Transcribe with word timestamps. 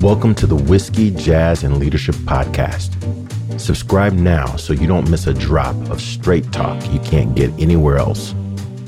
Welcome 0.00 0.34
to 0.36 0.46
the 0.46 0.56
Whiskey, 0.56 1.10
Jazz, 1.10 1.62
and 1.62 1.76
Leadership 1.76 2.14
Podcast. 2.14 2.90
Subscribe 3.60 4.14
now 4.14 4.56
so 4.56 4.72
you 4.72 4.86
don't 4.86 5.10
miss 5.10 5.26
a 5.26 5.34
drop 5.34 5.76
of 5.90 6.00
straight 6.00 6.50
talk 6.52 6.82
you 6.90 7.00
can't 7.00 7.34
get 7.34 7.50
anywhere 7.58 7.98
else. 7.98 8.34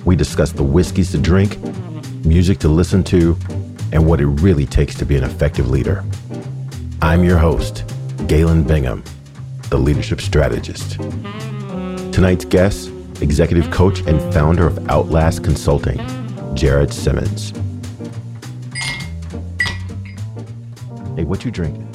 We 0.07 0.17
discuss 0.17 0.53
the 0.53 0.63
whiskeys 0.63 1.11
to 1.11 1.19
drink, 1.19 1.59
music 2.25 2.61
to 2.61 2.69
listen 2.69 3.05
to, 3.05 3.37
and 3.93 4.07
what 4.07 4.23
it 4.23 4.27
really 4.27 4.65
takes 4.65 4.95
to 4.95 5.05
be 5.05 5.17
an 5.17 5.23
effective 5.23 5.69
leader. 5.69 6.03
I'm 7.03 7.25
your 7.25 7.37
host, 7.37 7.85
Galen 8.27 8.65
Bingham, 8.65 9.05
the 9.69 9.77
leadership 9.77 10.19
strategist. 10.23 10.93
Tonight's 12.11 12.47
guest, 12.47 12.91
executive 13.21 13.71
coach 13.71 14.01
and 14.07 14.19
founder 14.33 14.67
of 14.67 14.89
Outlast 14.89 15.45
Consulting, 15.45 16.01
Jared 16.55 16.91
Simmons. 16.91 17.53
Hey, 21.23 21.27
what 21.27 21.45
you 21.45 21.53
drinking? 21.53 21.89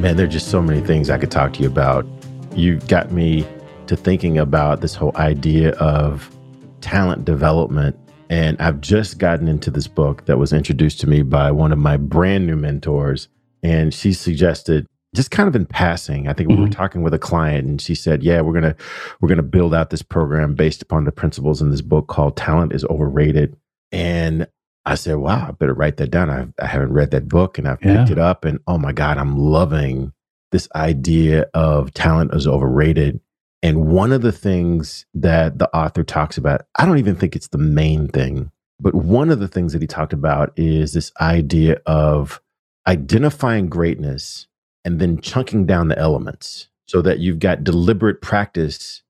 Man, 0.00 0.16
there 0.16 0.24
are 0.24 0.26
just 0.26 0.48
so 0.48 0.62
many 0.62 0.80
things 0.80 1.10
I 1.10 1.18
could 1.18 1.30
talk 1.30 1.52
to 1.52 1.60
you 1.60 1.68
about. 1.68 2.06
You 2.54 2.78
got 2.88 3.12
me 3.12 3.46
to 3.88 3.94
thinking 3.94 4.38
about 4.38 4.80
this 4.80 4.94
whole 4.94 5.14
idea 5.16 5.72
of 5.72 6.34
talent 6.80 7.26
development. 7.26 7.94
And 8.30 8.58
I've 8.58 8.80
just 8.80 9.18
gotten 9.18 9.48
into 9.48 9.70
this 9.70 9.86
book 9.86 10.24
that 10.24 10.38
was 10.38 10.54
introduced 10.54 10.98
to 11.00 11.06
me 11.06 11.20
by 11.20 11.50
one 11.50 11.70
of 11.70 11.78
my 11.78 11.98
brand 11.98 12.46
new 12.46 12.56
mentors. 12.56 13.28
And 13.62 13.92
she 13.92 14.14
suggested 14.14 14.86
just 15.14 15.30
kind 15.30 15.48
of 15.48 15.56
in 15.56 15.64
passing 15.64 16.28
i 16.28 16.34
think 16.34 16.50
mm-hmm. 16.50 16.58
we 16.58 16.62
were 16.64 16.68
mm-hmm. 16.68 16.78
talking 16.78 17.00
with 17.00 17.14
a 17.14 17.18
client 17.18 17.66
and 17.66 17.80
she 17.80 17.94
said 17.94 18.22
yeah 18.22 18.42
we're 18.42 18.52
gonna 18.52 18.76
we're 19.20 19.28
gonna 19.28 19.42
build 19.42 19.74
out 19.74 19.88
this 19.88 20.02
program 20.02 20.54
based 20.54 20.82
upon 20.82 21.04
the 21.04 21.10
principles 21.10 21.62
in 21.62 21.70
this 21.70 21.80
book 21.80 22.08
called 22.08 22.36
talent 22.36 22.74
is 22.74 22.84
overrated 22.84 23.56
and 23.92 24.46
I 24.88 24.94
said, 24.94 25.16
wow, 25.16 25.48
I 25.48 25.50
better 25.52 25.74
write 25.74 25.98
that 25.98 26.10
down. 26.10 26.30
I, 26.30 26.46
I 26.62 26.66
haven't 26.66 26.92
read 26.92 27.10
that 27.10 27.28
book 27.28 27.58
and 27.58 27.68
I've 27.68 27.82
yeah. 27.82 27.98
picked 27.98 28.10
it 28.10 28.18
up. 28.18 28.44
And 28.44 28.58
oh 28.66 28.78
my 28.78 28.92
God, 28.92 29.18
I'm 29.18 29.36
loving 29.38 30.12
this 30.50 30.66
idea 30.74 31.46
of 31.52 31.92
talent 31.92 32.32
is 32.32 32.46
overrated. 32.46 33.20
And 33.62 33.88
one 33.88 34.12
of 34.12 34.22
the 34.22 34.32
things 34.32 35.04
that 35.12 35.58
the 35.58 35.74
author 35.76 36.04
talks 36.04 36.38
about, 36.38 36.62
I 36.78 36.86
don't 36.86 36.98
even 36.98 37.16
think 37.16 37.36
it's 37.36 37.48
the 37.48 37.58
main 37.58 38.08
thing, 38.08 38.50
but 38.80 38.94
one 38.94 39.30
of 39.30 39.40
the 39.40 39.48
things 39.48 39.72
that 39.72 39.82
he 39.82 39.88
talked 39.88 40.14
about 40.14 40.52
is 40.56 40.94
this 40.94 41.12
idea 41.20 41.80
of 41.84 42.40
identifying 42.86 43.68
greatness 43.68 44.46
and 44.84 45.00
then 45.00 45.20
chunking 45.20 45.66
down 45.66 45.88
the 45.88 45.98
elements 45.98 46.68
so 46.86 47.02
that 47.02 47.18
you've 47.18 47.40
got 47.40 47.64
deliberate 47.64 48.22
practice 48.22 49.02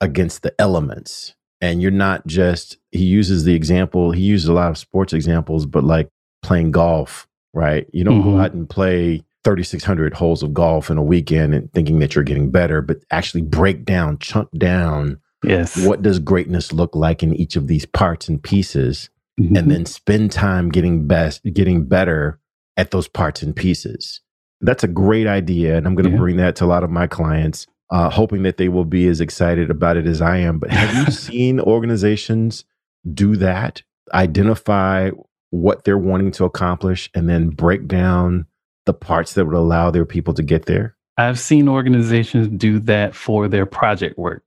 against 0.00 0.42
the 0.42 0.54
elements 0.58 1.34
and 1.60 1.80
you're 1.80 1.90
not 1.90 2.26
just 2.26 2.78
he 2.92 3.04
uses 3.04 3.44
the 3.44 3.54
example 3.54 4.12
he 4.12 4.22
uses 4.22 4.48
a 4.48 4.52
lot 4.52 4.70
of 4.70 4.78
sports 4.78 5.12
examples 5.12 5.66
but 5.66 5.84
like 5.84 6.08
playing 6.42 6.70
golf 6.70 7.26
right 7.54 7.86
you 7.92 8.04
don't 8.04 8.20
mm-hmm. 8.20 8.36
go 8.36 8.40
out 8.40 8.52
and 8.52 8.68
play 8.68 9.22
3600 9.44 10.14
holes 10.14 10.42
of 10.42 10.52
golf 10.52 10.90
in 10.90 10.98
a 10.98 11.02
weekend 11.02 11.54
and 11.54 11.72
thinking 11.72 11.98
that 11.98 12.14
you're 12.14 12.24
getting 12.24 12.50
better 12.50 12.82
but 12.82 12.98
actually 13.10 13.42
break 13.42 13.84
down 13.84 14.18
chunk 14.18 14.48
down 14.58 15.18
yes 15.44 15.76
what 15.86 16.02
does 16.02 16.18
greatness 16.18 16.72
look 16.72 16.94
like 16.94 17.22
in 17.22 17.34
each 17.34 17.56
of 17.56 17.68
these 17.68 17.86
parts 17.86 18.28
and 18.28 18.42
pieces 18.42 19.08
mm-hmm. 19.40 19.56
and 19.56 19.70
then 19.70 19.86
spend 19.86 20.32
time 20.32 20.68
getting 20.68 21.06
best 21.06 21.42
getting 21.52 21.84
better 21.84 22.38
at 22.76 22.90
those 22.90 23.08
parts 23.08 23.42
and 23.42 23.56
pieces 23.56 24.20
that's 24.60 24.84
a 24.84 24.88
great 24.88 25.26
idea 25.26 25.76
and 25.76 25.86
i'm 25.86 25.94
going 25.94 26.06
to 26.06 26.10
yeah. 26.10 26.16
bring 26.18 26.36
that 26.36 26.56
to 26.56 26.64
a 26.64 26.66
lot 26.66 26.84
of 26.84 26.90
my 26.90 27.06
clients 27.06 27.66
uh, 27.90 28.10
hoping 28.10 28.42
that 28.42 28.56
they 28.56 28.68
will 28.68 28.84
be 28.84 29.06
as 29.08 29.20
excited 29.20 29.70
about 29.70 29.96
it 29.96 30.06
as 30.06 30.20
I 30.20 30.38
am. 30.38 30.58
But 30.58 30.70
have 30.70 31.06
you 31.06 31.12
seen 31.12 31.60
organizations 31.60 32.64
do 33.12 33.36
that? 33.36 33.82
Identify 34.12 35.10
what 35.50 35.84
they're 35.84 35.98
wanting 35.98 36.32
to 36.32 36.44
accomplish 36.44 37.10
and 37.14 37.28
then 37.28 37.48
break 37.48 37.86
down 37.86 38.46
the 38.84 38.94
parts 38.94 39.34
that 39.34 39.44
would 39.44 39.54
allow 39.54 39.90
their 39.90 40.04
people 40.04 40.34
to 40.34 40.42
get 40.42 40.66
there? 40.66 40.96
I've 41.16 41.38
seen 41.38 41.68
organizations 41.68 42.48
do 42.48 42.78
that 42.80 43.14
for 43.14 43.48
their 43.48 43.66
project 43.66 44.18
work. 44.18 44.42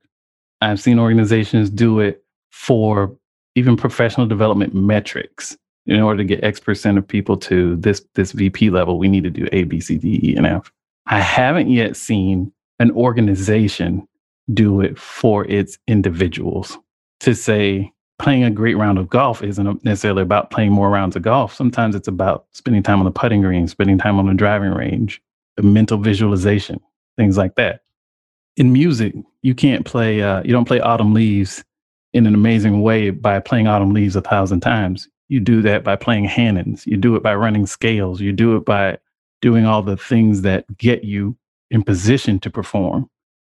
I've 0.62 0.80
seen 0.80 1.00
organizations 1.00 1.70
do 1.70 2.00
it 2.00 2.24
for 2.52 3.16
even 3.56 3.76
professional 3.76 4.28
development 4.28 4.76
metrics. 4.76 5.58
In 5.86 6.00
order 6.02 6.18
to 6.18 6.24
get 6.24 6.44
X 6.44 6.60
percent 6.60 7.00
of 7.00 7.08
people 7.08 7.36
to 7.38 7.76
this 7.78 8.06
this 8.14 8.32
VP 8.34 8.70
level, 8.70 9.00
we 9.00 9.08
need 9.08 9.24
to 9.24 9.32
do 9.32 9.48
A, 9.52 9.64
B, 9.64 9.80
C, 9.80 9.98
D, 9.98 10.20
E, 10.22 10.36
and 10.36 10.46
F. 10.46 10.72
I 11.08 11.20
haven't 11.20 11.70
yet 11.72 11.96
seen 11.96 12.52
an 12.80 12.92
organization 12.92 14.08
do 14.54 14.82
it 14.82 14.98
for 14.98 15.46
its 15.46 15.78
individuals. 15.88 16.78
To 17.22 17.36
say 17.36 17.92
playing 18.18 18.44
a 18.44 18.52
great 18.52 18.78
round 18.78 18.98
of 18.98 19.10
golf 19.10 19.42
isn't 19.44 19.84
necessarily 19.84 20.22
about 20.22 20.52
playing 20.52 20.72
more 20.72 20.90
rounds 20.90 21.16
of 21.16 21.22
golf. 21.22 21.54
Sometimes 21.54 21.96
it's 21.96 22.08
about 22.08 22.46
spending 22.52 22.84
time 22.84 23.00
on 23.00 23.06
the 23.06 23.12
putting 23.12 23.42
green, 23.42 23.68
spending 23.68 23.98
time 23.98 24.20
on 24.20 24.28
the 24.28 24.34
driving 24.34 24.72
range, 24.72 25.22
the 25.56 25.64
mental 25.64 25.98
visualization, 25.98 26.80
things 27.18 27.38
like 27.38 27.56
that. 27.56 27.82
In 28.58 28.74
music, 28.74 29.14
you 29.42 29.56
can't 29.56 29.86
play, 29.86 30.22
uh, 30.22 30.42
you 30.44 30.52
don't 30.52 30.68
play 30.68 30.82
Autumn 30.82 31.14
Leaves 31.14 31.64
in 32.14 32.26
an 32.26 32.34
amazing 32.34 32.82
way 32.82 33.10
by 33.10 33.40
playing 33.40 33.68
Autumn 33.68 33.94
Leaves 33.94 34.16
a 34.16 34.22
thousand 34.22 34.60
times. 34.60 35.08
You 35.30 35.40
do 35.40 35.62
that 35.62 35.84
by 35.84 35.96
playing 35.96 36.26
Hanons. 36.26 36.86
You 36.86 36.98
do 36.98 37.16
it 37.16 37.24
by 37.24 37.36
running 37.36 37.68
scales. 37.68 38.20
You 38.20 38.34
do 38.34 38.58
it 38.58 38.66
by 38.66 38.98
doing 39.42 39.66
all 39.66 39.82
the 39.82 39.96
things 39.96 40.42
that 40.42 40.66
get 40.78 41.04
you 41.04 41.38
in 41.72 41.84
position 41.84 42.40
to 42.40 42.50
perform. 42.50 43.09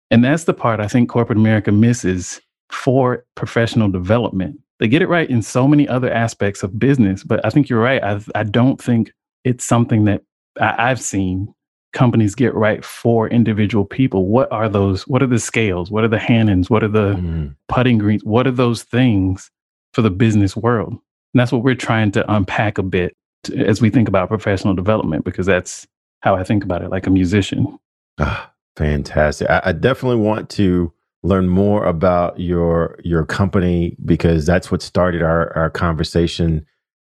And 0.10 0.24
that's 0.24 0.46
the 0.46 0.54
part 0.54 0.80
I 0.80 0.88
think 0.88 1.10
corporate 1.10 1.38
America 1.38 1.72
misses 1.72 2.42
for 2.70 3.26
professional 3.36 3.90
development. 3.90 4.60
They 4.80 4.88
get 4.88 5.02
it 5.02 5.10
right 5.10 5.30
in 5.30 5.42
so 5.42 5.68
many 5.68 5.88
other 5.88 6.12
aspects 6.12 6.64
of 6.64 6.78
business, 6.78 7.24
but 7.24 7.44
I 7.46 7.50
think 7.50 7.68
you're 7.70 7.82
right. 7.82 8.04
I, 8.04 8.22
I 8.36 8.44
don't 8.44 8.82
think 8.82 9.12
it's 9.44 9.66
something 9.66 10.06
that 10.06 10.22
I, 10.60 10.90
I've 10.92 11.02
seen 11.02 11.54
companies 11.94 12.36
get 12.36 12.54
right 12.54 12.86
for 12.86 13.28
individual 13.28 13.86
people. 13.86 14.28
What 14.28 14.52
are 14.52 14.70
those? 14.70 15.08
What 15.08 15.24
are 15.24 15.28
the 15.28 15.40
scales? 15.40 15.90
What 15.90 16.04
are 16.04 16.10
the 16.10 16.20
Hanons? 16.20 16.70
What 16.70 16.84
are 16.84 16.90
the 16.90 17.16
mm. 17.16 17.56
putting 17.68 17.98
greens? 17.98 18.24
What 18.24 18.46
are 18.46 18.52
those 18.52 18.84
things 18.84 19.50
for 19.94 20.02
the 20.02 20.12
business 20.12 20.56
world? 20.56 20.92
And 20.92 21.42
that's 21.42 21.52
what 21.52 21.64
we're 21.64 21.76
trying 21.76 22.12
to 22.12 22.32
unpack 22.32 22.78
a 22.78 22.84
bit 22.84 23.16
to, 23.46 23.58
as 23.66 23.82
we 23.82 23.90
think 23.90 24.08
about 24.08 24.30
professional 24.30 24.76
development, 24.76 25.26
because 25.26 25.46
that's 25.46 25.88
how 26.22 26.36
I 26.36 26.44
think 26.44 26.64
about 26.64 26.84
it, 26.84 26.90
like 26.90 27.08
a 27.08 27.12
musician. 27.12 27.80
Ah, 28.20 28.52
fantastic. 28.76 29.50
I, 29.50 29.62
I 29.66 29.72
definitely 29.74 30.22
want 30.24 30.50
to 30.52 30.94
learn 31.24 31.50
more 31.50 31.86
about 31.86 32.40
your 32.40 32.98
your 33.04 33.26
company 33.26 33.98
because 34.06 34.46
that's 34.46 34.72
what 34.72 34.82
started 34.82 35.22
our 35.24 35.56
our 35.58 35.70
conversation. 35.70 36.66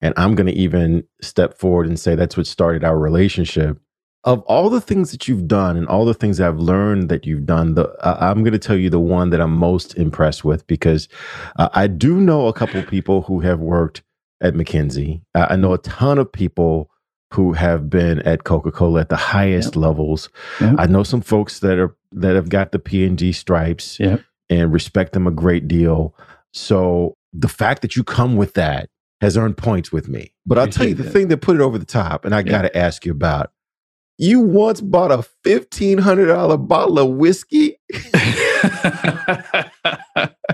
And 0.02 0.12
i'm 0.16 0.34
going 0.34 0.46
to 0.46 0.52
even 0.52 1.04
step 1.22 1.56
forward 1.58 1.86
and 1.86 1.98
say 1.98 2.14
that's 2.14 2.36
what 2.36 2.46
started 2.46 2.84
our 2.84 2.98
relationship. 2.98 3.78
Of 4.24 4.40
all 4.42 4.70
the 4.70 4.80
things 4.80 5.10
that 5.12 5.28
you've 5.28 5.48
done 5.48 5.76
and 5.76 5.86
all 5.88 6.04
the 6.04 6.14
things 6.14 6.40
i've 6.40 6.58
learned 6.58 7.08
that 7.10 7.26
you've 7.26 7.46
done 7.46 7.74
the 7.74 7.88
uh, 8.06 8.16
i'm 8.20 8.42
going 8.42 8.52
to 8.52 8.58
tell 8.58 8.76
you 8.76 8.88
the 8.90 9.00
one 9.00 9.30
that 9.30 9.40
i'm 9.40 9.54
most 9.56 9.96
impressed 9.98 10.44
with 10.44 10.66
because 10.66 11.08
uh, 11.56 11.68
i 11.74 11.86
do 11.86 12.20
know 12.20 12.46
a 12.46 12.52
couple 12.52 12.82
people 12.84 13.22
who 13.22 13.40
have 13.40 13.60
worked 13.60 14.02
at 14.42 14.54
mckinsey. 14.54 15.22
Uh, 15.34 15.46
i 15.50 15.56
know 15.56 15.72
a 15.74 15.78
ton 15.78 16.18
of 16.18 16.30
people 16.32 16.90
who 17.34 17.52
have 17.52 17.90
been 17.90 18.20
at 18.20 18.44
Coca-Cola 18.44 19.00
at 19.00 19.08
the 19.08 19.16
highest 19.16 19.74
yep. 19.74 19.82
levels. 19.82 20.28
Yep. 20.60 20.76
I 20.78 20.86
know 20.86 21.02
some 21.02 21.20
folks 21.20 21.58
that 21.60 21.80
are 21.80 21.96
that 22.12 22.36
have 22.36 22.48
got 22.48 22.70
the 22.70 22.78
P&G 22.78 23.32
stripes 23.32 23.98
yep. 23.98 24.22
and 24.48 24.72
respect 24.72 25.14
them 25.14 25.26
a 25.26 25.32
great 25.32 25.66
deal. 25.66 26.14
So 26.52 27.16
the 27.32 27.48
fact 27.48 27.82
that 27.82 27.96
you 27.96 28.04
come 28.04 28.36
with 28.36 28.54
that 28.54 28.88
has 29.20 29.36
earned 29.36 29.56
points 29.56 29.90
with 29.90 30.06
me. 30.08 30.32
But 30.46 30.60
I'll 30.60 30.68
tell 30.68 30.86
you 30.86 30.94
the 30.94 31.02
that. 31.02 31.10
thing 31.10 31.26
that 31.28 31.38
put 31.38 31.56
it 31.56 31.60
over 31.60 31.76
the 31.76 31.84
top, 31.84 32.24
and 32.24 32.32
I 32.36 32.42
got 32.42 32.62
to 32.62 32.76
ask 32.76 33.04
you 33.04 33.10
about. 33.10 33.50
You 34.16 34.38
once 34.38 34.80
bought 34.80 35.10
a 35.10 35.22
fifteen 35.42 35.98
hundred 35.98 36.26
dollar 36.26 36.56
bottle 36.56 37.00
of 37.00 37.16
whiskey 37.16 37.80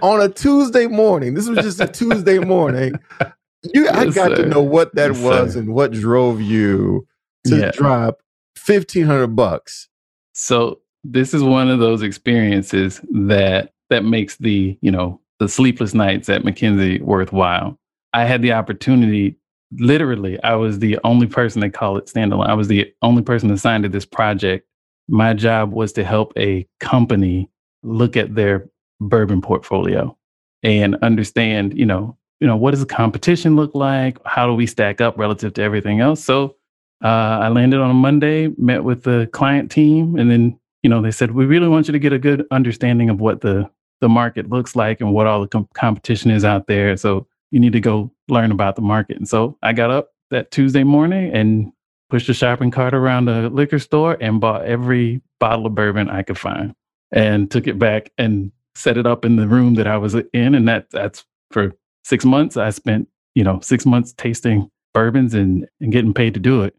on 0.01 0.23
a 0.23 0.31
Tuesday 0.31 0.87
morning. 0.87 1.35
This 1.35 1.47
was 1.47 1.59
just 1.59 1.79
a 1.79 1.87
Tuesday 1.87 2.39
morning. 2.39 2.95
You, 3.75 3.85
yes, 3.85 3.95
I 3.95 4.05
got 4.07 4.37
sir. 4.37 4.43
to 4.43 4.47
know 4.47 4.63
what 4.63 4.95
that 4.95 5.13
yes, 5.13 5.23
was 5.23 5.53
sir. 5.53 5.61
and 5.61 5.75
what 5.75 5.93
drove 5.93 6.41
you 6.41 7.07
to 7.47 7.57
yeah. 7.57 7.71
drop 7.73 8.21
fifteen 8.57 9.07
hundred 9.07 9.29
bucks. 9.37 9.89
So 10.35 10.81
this 11.05 11.35
is 11.35 11.43
one 11.43 11.71
of 11.71 11.79
those 11.79 12.03
experiences 12.03 13.01
that 13.13 13.73
that 13.91 14.05
makes 14.05 14.37
the 14.37 14.79
you 14.81 14.91
know 14.91 15.21
the 15.39 15.49
sleepless 15.49 15.95
nights 15.95 16.29
at 16.29 16.43
McKinsey 16.43 17.01
worthwhile. 17.01 17.79
I 18.13 18.25
had 18.25 18.43
the 18.43 18.53
opportunity, 18.53 19.37
literally, 19.79 20.43
I 20.43 20.55
was 20.55 20.79
the 20.79 20.99
only 21.05 21.27
person, 21.27 21.61
they 21.61 21.71
call 21.71 21.97
it 21.97 22.07
standalone. 22.07 22.47
I 22.47 22.55
was 22.55 22.69
the 22.69 22.93
only 23.03 23.23
person 23.23 23.51
assigned 23.51 23.85
to 23.85 23.89
this 23.89 24.05
project. 24.05 24.67
My 25.09 25.33
job 25.33 25.73
was 25.73 25.93
to 25.95 26.05
help 26.05 26.33
a 26.37 26.67
company 26.79 27.49
look 27.83 28.17
at 28.17 28.35
their 28.35 28.69
bourbon 29.01 29.41
portfolio 29.41 30.17
and 30.63 30.97
understand, 30.97 31.77
you 31.79 31.87
know, 31.87 32.17
you 32.41 32.47
know, 32.47 32.57
what 32.57 32.73
does 32.73 32.81
the 32.81 32.87
competition 32.87 33.55
look 33.55 33.75
like? 33.75 34.19
How 34.25 34.47
do 34.47 34.55
we 34.55 34.67
stack 34.67 35.01
up 35.01 35.19
relative 35.19 35.53
to 35.55 35.63
everything 35.63 36.01
else? 36.01 36.25
So 36.25 36.57
uh, 37.05 37.39
I 37.43 37.49
landed 37.49 37.81
on 37.81 37.91
a 37.91 37.95
Monday, 37.95 38.49
met 38.59 38.85
with 38.85 39.05
the 39.05 39.29
client 39.33 39.71
team, 39.71 40.17
and 40.17 40.31
then 40.31 40.59
you 40.83 40.91
know 40.91 41.03
they 41.03 41.11
said 41.11 41.33
we 41.33 41.45
really 41.45 41.69
want 41.69 41.87
you 41.87 41.93
to 41.93 41.99
get 41.99 42.13
a 42.13 42.19
good 42.19 42.47
understanding 42.51 43.11
of 43.11 43.21
what 43.21 43.43
the 43.43 43.71
the 44.01 44.09
market 44.09 44.49
looks 44.49 44.75
like 44.75 45.01
and 45.01 45.13
what 45.13 45.27
all 45.27 45.43
the 45.43 45.49
com- 45.49 45.69
competition 45.75 46.31
is 46.31 46.45
out 46.45 46.67
there. 46.67 46.97
So 46.97 47.27
you 47.51 47.61
need 47.61 47.73
to 47.73 47.81
go 47.81 48.11
learn 48.29 48.51
about 48.51 48.77
the 48.77 48.83
market. 48.83 49.19
And 49.19 49.29
so 49.29 49.59
I 49.63 49.73
got 49.73 49.91
up 49.91 50.11
that 50.31 50.51
Tuesday 50.51 50.85
morning 50.85 51.33
and 51.35 51.73
pushed 52.09 52.29
a 52.29 52.35
shopping 52.35 52.71
cart 52.71 52.95
around 52.95 53.27
the 53.27 53.51
liquor 53.51 53.79
store 53.79 54.17
and 54.21 54.41
bought 54.41 54.65
every 54.65 55.21
bottle 55.39 55.67
of 55.67 55.75
bourbon 55.75 56.09
I 56.09 56.23
could 56.23 56.39
find 56.39 56.75
and 57.13 57.51
took 57.51 57.67
it 57.67 57.79
back 57.79 58.11
and 58.17 58.53
set 58.75 58.97
it 58.97 59.07
up 59.07 59.25
in 59.25 59.37
the 59.37 59.47
room 59.49 59.75
that 59.75 59.87
I 59.87 59.99
was 59.99 60.15
in. 60.15 60.55
And 60.55 60.67
that 60.69 60.91
that's 60.91 61.25
for 61.51 61.73
six 62.05 62.25
months. 62.25 62.57
I 62.57 62.71
spent, 62.71 63.09
you 63.35 63.45
know, 63.45 63.61
six 63.61 63.87
months 63.87 64.13
tasting 64.13 64.71
bourbons 64.93 65.35
and, 65.35 65.69
and 65.81 65.93
getting 65.93 66.15
paid 66.15 66.35
to 66.35 66.41
do 66.41 66.63
it. 66.63 66.75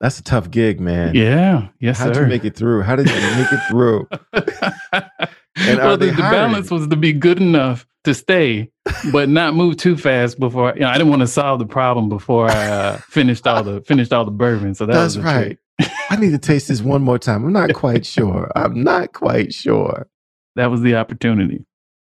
That's 0.00 0.18
a 0.18 0.24
tough 0.24 0.50
gig, 0.50 0.80
man. 0.80 1.14
Yeah. 1.14 1.68
Yes, 1.78 1.98
How'd 1.98 2.16
sir. 2.16 2.22
you 2.22 2.28
make 2.28 2.44
it 2.44 2.56
through? 2.56 2.82
How 2.82 2.96
did 2.96 3.08
you 3.08 3.14
make 3.14 3.52
it 3.52 3.60
through? 3.68 4.08
and 4.32 5.78
well, 5.78 5.96
the, 5.96 6.06
the 6.06 6.16
balance 6.16 6.70
was 6.72 6.88
to 6.88 6.96
be 6.96 7.12
good 7.12 7.40
enough 7.40 7.86
to 8.04 8.14
stay, 8.14 8.68
but 9.12 9.28
not 9.28 9.54
move 9.54 9.76
too 9.76 9.96
fast 9.96 10.40
before. 10.40 10.72
You 10.74 10.80
know, 10.80 10.88
I 10.88 10.94
didn't 10.94 11.10
want 11.10 11.20
to 11.20 11.28
solve 11.28 11.60
the 11.60 11.66
problem 11.66 12.08
before 12.08 12.50
I 12.50 12.66
uh, 12.66 12.96
finished 12.98 13.46
all 13.46 13.62
the 13.62 13.80
finished 13.82 14.12
all 14.12 14.24
the 14.24 14.32
bourbon. 14.32 14.74
So 14.74 14.86
that 14.86 14.92
that's 14.92 15.16
was 15.16 15.24
right. 15.24 15.56
I 16.10 16.16
need 16.16 16.30
to 16.30 16.38
taste 16.38 16.68
this 16.68 16.82
one 16.82 17.02
more 17.02 17.18
time. 17.18 17.44
I'm 17.44 17.52
not 17.52 17.72
quite 17.74 18.04
sure. 18.04 18.50
I'm 18.54 18.82
not 18.82 19.12
quite 19.12 19.54
sure. 19.54 20.08
That 20.56 20.66
was 20.66 20.82
the 20.82 20.96
opportunity. 20.96 21.64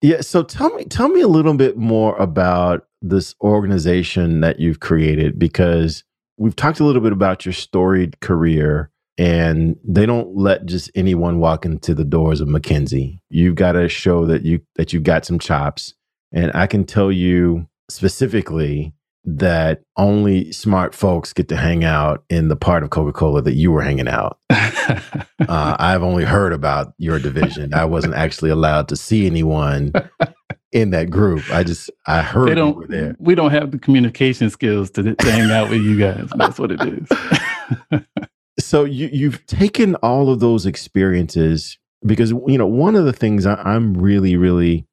Yeah. 0.00 0.21
So 0.21 0.43
tell 0.43 0.75
me, 0.75 0.85
tell 0.85 1.09
me 1.09 1.21
a 1.21 1.29
little 1.29 1.55
bit 1.55 1.77
more 1.77 2.17
about 2.17 2.87
this 3.03 3.35
organization 3.41 4.41
that 4.41 4.61
you've 4.61 4.81
created 4.81 5.39
because 5.39 6.05
we've 6.37 6.56
talked 6.56 6.81
a 6.81 6.85
little 6.85 7.03
bit 7.03 7.12
about 7.12 7.45
your 7.45 7.53
storied 7.53 8.21
career 8.21 8.91
and 9.19 9.77
they 9.85 10.06
don't 10.06 10.37
let 10.37 10.65
just 10.67 10.91
anyone 10.95 11.41
walk 11.41 11.65
into 11.65 11.93
the 11.95 12.05
doors 12.05 12.41
of 12.41 12.49
McKinsey. 12.49 13.19
You've 13.29 13.56
got 13.56 13.73
to 13.73 13.89
show 13.89 14.25
that 14.27 14.45
you 14.45 14.61
that 14.77 14.93
you've 14.93 15.03
got 15.03 15.25
some 15.27 15.39
chops. 15.39 15.95
And 16.33 16.53
I 16.55 16.67
can 16.67 16.85
tell 16.85 17.11
you 17.11 17.67
specifically 17.91 18.95
that 19.36 19.82
only 19.96 20.50
smart 20.52 20.94
folks 20.94 21.32
get 21.32 21.48
to 21.48 21.56
hang 21.56 21.84
out 21.84 22.25
in 22.30 22.48
the 22.48 22.56
part 22.56 22.82
of 22.82 22.90
Coca-Cola 22.90 23.42
that 23.42 23.54
you 23.54 23.70
were 23.70 23.82
hanging 23.82 24.08
out. 24.08 24.38
uh, 24.50 25.04
I've 25.78 26.02
only 26.02 26.25
heard 26.25 26.52
about 26.52 26.94
your 26.96 27.19
division. 27.19 27.75
I 27.75 27.84
wasn't 27.84 28.14
actually 28.14 28.50
allowed 28.50 28.88
to 28.88 28.96
see 28.96 29.26
anyone 29.26 29.92
in 30.72 30.90
that 30.90 31.10
group. 31.10 31.42
I 31.50 31.62
just 31.62 31.90
I 32.06 32.22
heard 32.22 32.48
they 32.48 32.54
don't, 32.54 32.76
were 32.76 32.86
there. 32.86 33.16
We 33.19 33.34
don't 33.34 33.50
have 33.50 33.70
the 33.70 33.78
communication 33.78 34.48
skills 34.48 34.90
to, 34.92 35.14
to 35.14 35.30
hang 35.30 35.50
out 35.50 35.69
with 35.69 35.82
you 35.82 35.98
guys. 35.98 36.30
That's 36.36 36.58
what 36.58 36.70
it 36.72 36.80
is. 36.82 38.02
so 38.60 38.84
you 38.84 39.10
you've 39.12 39.44
taken 39.46 39.94
all 39.96 40.30
of 40.30 40.40
those 40.40 40.64
experiences 40.64 41.78
because 42.06 42.30
you 42.30 42.56
know 42.56 42.66
one 42.66 42.96
of 42.96 43.04
the 43.04 43.12
things 43.12 43.44
I, 43.44 43.56
I'm 43.56 43.94
really 43.94 44.36
really 44.36 44.86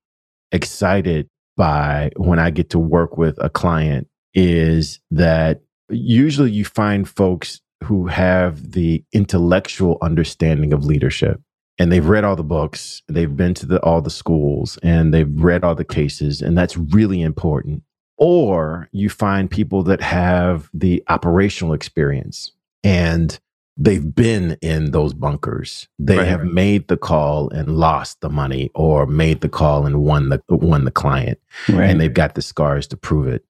excited 0.51 1.29
by 1.55 2.11
when 2.17 2.39
I 2.39 2.49
get 2.49 2.69
to 2.71 2.79
work 2.79 3.17
with 3.17 3.37
a 3.41 3.49
client 3.49 4.09
is 4.35 4.99
that 5.09 5.61
usually 5.89 6.51
you 6.51 6.65
find 6.65 7.07
folks 7.07 7.61
who 7.83 8.07
have 8.07 8.71
the 8.71 9.03
intellectual 9.13 9.97
understanding 10.01 10.73
of 10.73 10.85
leadership 10.85 11.41
and 11.77 11.91
they've 11.91 12.07
read 12.07 12.23
all 12.23 12.35
the 12.35 12.43
books, 12.43 13.01
they've 13.07 13.35
been 13.35 13.53
to 13.55 13.65
the, 13.65 13.81
all 13.81 14.01
the 14.01 14.09
schools, 14.09 14.77
and 14.81 15.13
they've 15.13 15.29
read 15.35 15.63
all 15.63 15.75
the 15.75 15.83
cases, 15.83 16.41
and 16.41 16.57
that's 16.57 16.77
really 16.77 17.21
important. 17.21 17.83
Or 18.17 18.87
you 18.93 19.09
find 19.09 19.51
people 19.51 19.83
that 19.83 20.01
have 20.01 20.69
the 20.73 21.03
operational 21.09 21.73
experience 21.73 22.53
and 22.83 23.37
they've 23.77 24.15
been 24.15 24.57
in 24.61 24.91
those 24.91 25.13
bunkers. 25.13 25.89
They 25.99 26.17
right, 26.17 26.27
have 26.27 26.41
right. 26.41 26.51
made 26.51 26.87
the 26.87 26.97
call 26.97 27.49
and 27.49 27.75
lost 27.77 28.21
the 28.21 28.29
money, 28.29 28.71
or 28.73 29.05
made 29.05 29.41
the 29.41 29.49
call 29.49 29.85
and 29.85 30.01
won 30.01 30.29
the 30.29 30.41
won 30.47 30.85
the 30.85 30.91
client, 30.91 31.39
right. 31.67 31.89
and 31.89 31.99
they've 31.99 32.13
got 32.13 32.35
the 32.35 32.41
scars 32.41 32.87
to 32.87 32.97
prove 32.97 33.27
it. 33.27 33.43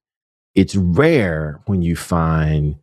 It's 0.56 0.74
rare 0.74 1.60
when 1.66 1.82
you 1.82 1.94
find 1.94 2.76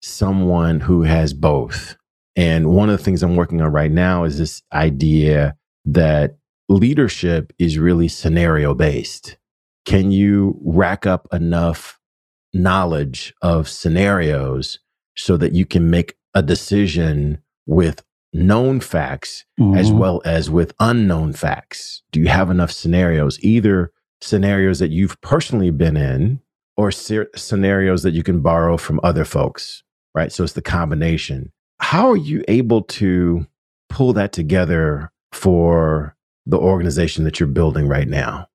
someone 0.00 0.78
who 0.78 1.02
has 1.02 1.32
both 1.32 1.96
and 2.36 2.74
one 2.74 2.90
of 2.90 2.98
the 2.98 3.02
things 3.02 3.22
I'm 3.22 3.34
working 3.34 3.62
on 3.62 3.72
right 3.72 3.90
now 3.90 4.24
is 4.24 4.38
this 4.38 4.62
idea 4.72 5.56
that 5.86 6.36
leadership 6.68 7.52
is 7.58 7.78
really 7.78 8.08
scenario 8.08 8.74
based. 8.74 9.38
Can 9.86 10.10
you 10.10 10.60
rack 10.62 11.06
up 11.06 11.26
enough 11.32 11.98
knowledge 12.52 13.34
of 13.40 13.68
scenarios 13.68 14.78
so 15.16 15.36
that 15.38 15.54
you 15.54 15.64
can 15.64 15.88
make 15.88 16.16
a 16.34 16.42
decision 16.42 17.38
with 17.64 18.04
known 18.34 18.80
facts 18.80 19.46
mm-hmm. 19.58 19.78
as 19.78 19.90
well 19.90 20.20
as 20.26 20.50
with 20.50 20.74
unknown 20.78 21.32
facts? 21.32 22.02
Do 22.12 22.20
you 22.20 22.28
have 22.28 22.50
enough 22.50 22.70
scenarios, 22.70 23.38
either 23.42 23.92
scenarios 24.20 24.78
that 24.80 24.90
you've 24.90 25.18
personally 25.22 25.70
been 25.70 25.96
in 25.96 26.40
or 26.76 26.90
ser- 26.90 27.30
scenarios 27.34 28.02
that 28.02 28.14
you 28.14 28.22
can 28.22 28.40
borrow 28.40 28.76
from 28.76 29.00
other 29.02 29.24
folks? 29.24 29.82
Right. 30.14 30.32
So 30.32 30.44
it's 30.44 30.54
the 30.54 30.62
combination. 30.62 31.52
How 31.80 32.08
are 32.10 32.16
you 32.16 32.42
able 32.48 32.82
to 32.82 33.46
pull 33.88 34.12
that 34.14 34.32
together 34.32 35.12
for 35.32 36.16
the 36.46 36.58
organization 36.58 37.24
that 37.24 37.38
you're 37.38 37.48
building 37.48 37.86
right 37.86 38.08
now? 38.08 38.48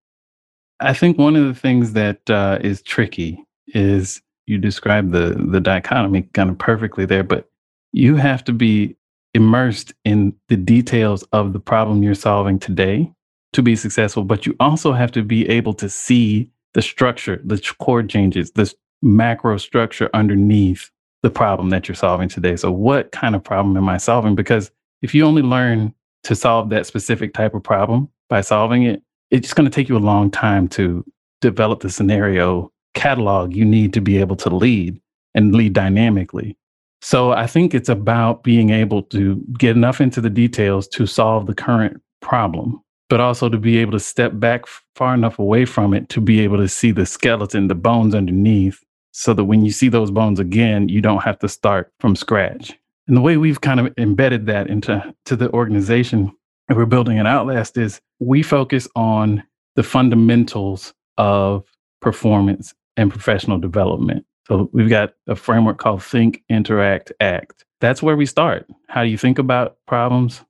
I 0.79 0.93
think 0.93 1.17
one 1.17 1.35
of 1.35 1.45
the 1.45 1.53
things 1.53 1.93
that 1.93 2.27
uh, 2.29 2.57
is 2.61 2.81
tricky 2.81 3.45
is 3.67 4.21
you 4.47 4.57
describe 4.57 5.11
the 5.11 5.35
the 5.49 5.61
dichotomy 5.61 6.23
kind 6.33 6.49
of 6.49 6.57
perfectly 6.57 7.05
there, 7.05 7.23
but 7.23 7.47
you 7.91 8.15
have 8.15 8.43
to 8.45 8.53
be 8.53 8.95
immersed 9.33 9.93
in 10.03 10.33
the 10.49 10.57
details 10.57 11.23
of 11.31 11.53
the 11.53 11.59
problem 11.59 12.03
you're 12.03 12.15
solving 12.15 12.59
today 12.59 13.11
to 13.53 13.61
be 13.61 13.75
successful. 13.75 14.23
But 14.23 14.45
you 14.45 14.55
also 14.59 14.93
have 14.93 15.11
to 15.11 15.23
be 15.23 15.47
able 15.47 15.73
to 15.75 15.89
see 15.89 16.49
the 16.73 16.81
structure, 16.81 17.41
the 17.43 17.61
chord 17.79 18.09
changes, 18.09 18.51
this 18.51 18.75
macro 19.01 19.57
structure 19.57 20.09
underneath 20.13 20.89
the 21.23 21.29
problem 21.29 21.69
that 21.69 21.87
you're 21.87 21.95
solving 21.95 22.29
today. 22.29 22.55
So, 22.55 22.71
what 22.71 23.11
kind 23.11 23.35
of 23.35 23.43
problem 23.43 23.77
am 23.77 23.89
I 23.89 23.97
solving? 23.97 24.35
Because 24.35 24.71
if 25.01 25.13
you 25.13 25.25
only 25.25 25.41
learn 25.41 25.93
to 26.23 26.35
solve 26.35 26.69
that 26.69 26.85
specific 26.85 27.33
type 27.33 27.53
of 27.53 27.63
problem 27.63 28.09
by 28.29 28.41
solving 28.41 28.83
it, 28.83 29.01
it's 29.29 29.53
going 29.53 29.69
to 29.69 29.73
take 29.73 29.89
you 29.89 29.97
a 29.97 29.99
long 29.99 30.29
time 30.29 30.67
to 30.69 31.03
develop 31.41 31.81
the 31.81 31.89
scenario 31.89 32.71
catalog 32.93 33.55
you 33.55 33.65
need 33.65 33.93
to 33.93 34.01
be 34.01 34.17
able 34.17 34.35
to 34.35 34.49
lead 34.49 34.99
and 35.33 35.55
lead 35.55 35.73
dynamically. 35.73 36.57
So, 37.01 37.31
I 37.31 37.47
think 37.47 37.73
it's 37.73 37.89
about 37.89 38.43
being 38.43 38.71
able 38.71 39.03
to 39.03 39.35
get 39.57 39.75
enough 39.75 40.01
into 40.01 40.21
the 40.21 40.29
details 40.29 40.87
to 40.89 41.05
solve 41.05 41.45
the 41.45 41.55
current 41.55 42.01
problem, 42.21 42.81
but 43.11 43.19
also 43.19 43.49
to 43.49 43.57
be 43.57 43.77
able 43.77 43.91
to 43.91 43.99
step 43.99 44.31
back 44.35 44.63
far 44.95 45.13
enough 45.13 45.37
away 45.37 45.65
from 45.65 45.93
it 45.93 46.07
to 46.07 46.21
be 46.21 46.39
able 46.39 46.55
to 46.55 46.69
see 46.69 46.91
the 46.91 47.05
skeleton, 47.05 47.67
the 47.67 47.75
bones 47.75 48.15
underneath, 48.15 48.81
so 49.11 49.33
that 49.33 49.43
when 49.43 49.65
you 49.65 49.71
see 49.71 49.89
those 49.89 50.09
bones 50.09 50.39
again, 50.39 50.87
you 50.87 51.01
don't 51.01 51.21
have 51.21 51.37
to 51.37 51.49
start 51.49 51.91
from 51.99 52.15
scratch. 52.15 52.71
And 53.09 53.17
the 53.17 53.21
way 53.21 53.35
we've 53.35 53.59
kind 53.59 53.81
of 53.81 53.93
embedded 53.97 54.45
that 54.45 54.67
into 54.67 55.13
to 55.25 55.35
the 55.35 55.51
organization 55.51 56.31
that 56.69 56.77
we're 56.77 56.85
building 56.85 57.19
at 57.19 57.27
Outlast 57.27 57.77
is 57.77 57.99
we 58.19 58.41
focus 58.41 58.87
on 58.95 59.43
the 59.75 59.83
fundamentals 59.83 60.93
of 61.17 61.65
performance 61.99 62.73
and 62.95 63.11
professional 63.11 63.57
development. 63.57 64.25
So 64.47 64.69
we've 64.71 64.89
got 64.89 65.15
a 65.27 65.35
framework 65.35 65.79
called 65.79 66.01
Think, 66.01 66.43
Interact, 66.47 67.11
Act. 67.19 67.65
That's 67.81 68.01
where 68.01 68.15
we 68.15 68.25
start. 68.25 68.69
How 68.87 69.03
do 69.03 69.09
you 69.09 69.17
think 69.17 69.37
about 69.37 69.75
problems? 69.85 70.45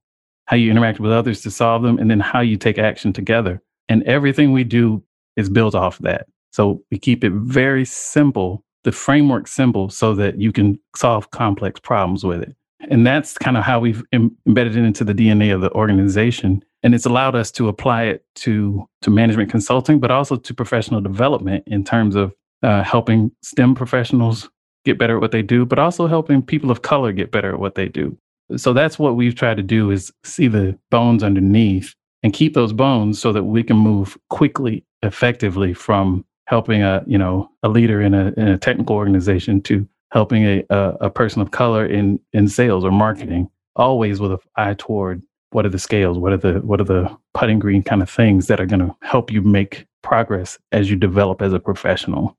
How 0.51 0.57
you 0.57 0.69
interact 0.69 0.99
with 0.99 1.13
others 1.13 1.41
to 1.43 1.49
solve 1.49 1.81
them, 1.81 1.97
and 1.97 2.11
then 2.11 2.19
how 2.19 2.41
you 2.41 2.57
take 2.57 2.77
action 2.77 3.13
together. 3.13 3.61
And 3.87 4.03
everything 4.03 4.51
we 4.51 4.65
do 4.65 5.01
is 5.37 5.49
built 5.49 5.73
off 5.75 5.97
that. 5.99 6.27
So 6.51 6.83
we 6.91 6.99
keep 6.99 7.23
it 7.23 7.31
very 7.31 7.85
simple, 7.85 8.61
the 8.83 8.91
framework 8.91 9.47
simple, 9.47 9.89
so 9.89 10.13
that 10.15 10.41
you 10.41 10.51
can 10.51 10.77
solve 10.93 11.31
complex 11.31 11.79
problems 11.79 12.25
with 12.25 12.41
it. 12.41 12.53
And 12.89 13.07
that's 13.07 13.37
kind 13.37 13.55
of 13.55 13.63
how 13.63 13.79
we've 13.79 14.03
Im- 14.11 14.35
embedded 14.45 14.75
it 14.75 14.83
into 14.83 15.05
the 15.05 15.13
DNA 15.13 15.55
of 15.55 15.61
the 15.61 15.71
organization. 15.71 16.61
And 16.83 16.93
it's 16.93 17.05
allowed 17.05 17.33
us 17.33 17.49
to 17.51 17.69
apply 17.69 18.03
it 18.07 18.25
to, 18.35 18.85
to 19.03 19.09
management 19.09 19.51
consulting, 19.51 20.01
but 20.01 20.11
also 20.11 20.35
to 20.35 20.53
professional 20.53 20.99
development 20.99 21.63
in 21.65 21.85
terms 21.85 22.15
of 22.15 22.33
uh, 22.61 22.83
helping 22.83 23.31
STEM 23.41 23.73
professionals 23.73 24.49
get 24.83 24.97
better 24.97 25.15
at 25.15 25.21
what 25.21 25.31
they 25.31 25.43
do, 25.43 25.65
but 25.65 25.79
also 25.79 26.07
helping 26.07 26.41
people 26.41 26.71
of 26.71 26.81
color 26.81 27.13
get 27.13 27.31
better 27.31 27.53
at 27.53 27.59
what 27.59 27.75
they 27.75 27.87
do. 27.87 28.17
So 28.57 28.73
that's 28.73 28.99
what 28.99 29.15
we've 29.15 29.35
tried 29.35 29.57
to 29.57 29.63
do 29.63 29.91
is 29.91 30.11
see 30.23 30.47
the 30.47 30.77
bones 30.89 31.23
underneath 31.23 31.95
and 32.23 32.33
keep 32.33 32.53
those 32.53 32.73
bones 32.73 33.19
so 33.19 33.31
that 33.31 33.43
we 33.43 33.63
can 33.63 33.77
move 33.77 34.17
quickly 34.29 34.85
effectively 35.03 35.73
from 35.73 36.25
helping 36.45 36.83
a 36.83 37.03
you 37.07 37.17
know 37.17 37.49
a 37.63 37.69
leader 37.69 38.01
in 38.01 38.13
a 38.13 38.33
in 38.37 38.47
a 38.47 38.57
technical 38.57 38.95
organization 38.95 39.61
to 39.61 39.87
helping 40.11 40.43
a 40.43 40.63
a, 40.69 40.97
a 41.01 41.09
person 41.09 41.41
of 41.41 41.51
color 41.51 41.85
in 41.85 42.19
in 42.33 42.47
sales 42.47 42.85
or 42.85 42.91
marketing 42.91 43.49
always 43.75 44.19
with 44.19 44.31
an 44.33 44.37
eye 44.57 44.75
toward 44.77 45.23
what 45.51 45.65
are 45.65 45.69
the 45.69 45.79
scales 45.79 46.19
what 46.19 46.33
are 46.33 46.37
the 46.37 46.59
what 46.59 46.79
are 46.79 46.85
the 46.85 47.17
putting 47.33 47.57
green 47.57 47.81
kind 47.81 48.01
of 48.01 48.09
things 48.09 48.47
that 48.47 48.59
are 48.59 48.65
going 48.65 48.79
to 48.79 48.95
help 49.01 49.31
you 49.31 49.41
make 49.41 49.87
progress 50.01 50.57
as 50.71 50.89
you 50.89 50.95
develop 50.95 51.41
as 51.41 51.53
a 51.53 51.59
professional. 51.59 52.37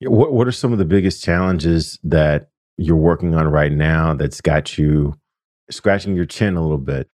What 0.00 0.32
what 0.32 0.46
are 0.46 0.52
some 0.52 0.72
of 0.72 0.78
the 0.78 0.84
biggest 0.84 1.24
challenges 1.24 1.98
that 2.04 2.50
you're 2.76 2.96
working 2.96 3.34
on 3.34 3.48
right 3.48 3.72
now 3.72 4.14
that's 4.14 4.40
got 4.40 4.76
you 4.76 5.14
scratching 5.70 6.16
your 6.16 6.26
chin 6.26 6.56
a 6.56 6.62
little 6.62 6.78
bit. 6.78 7.08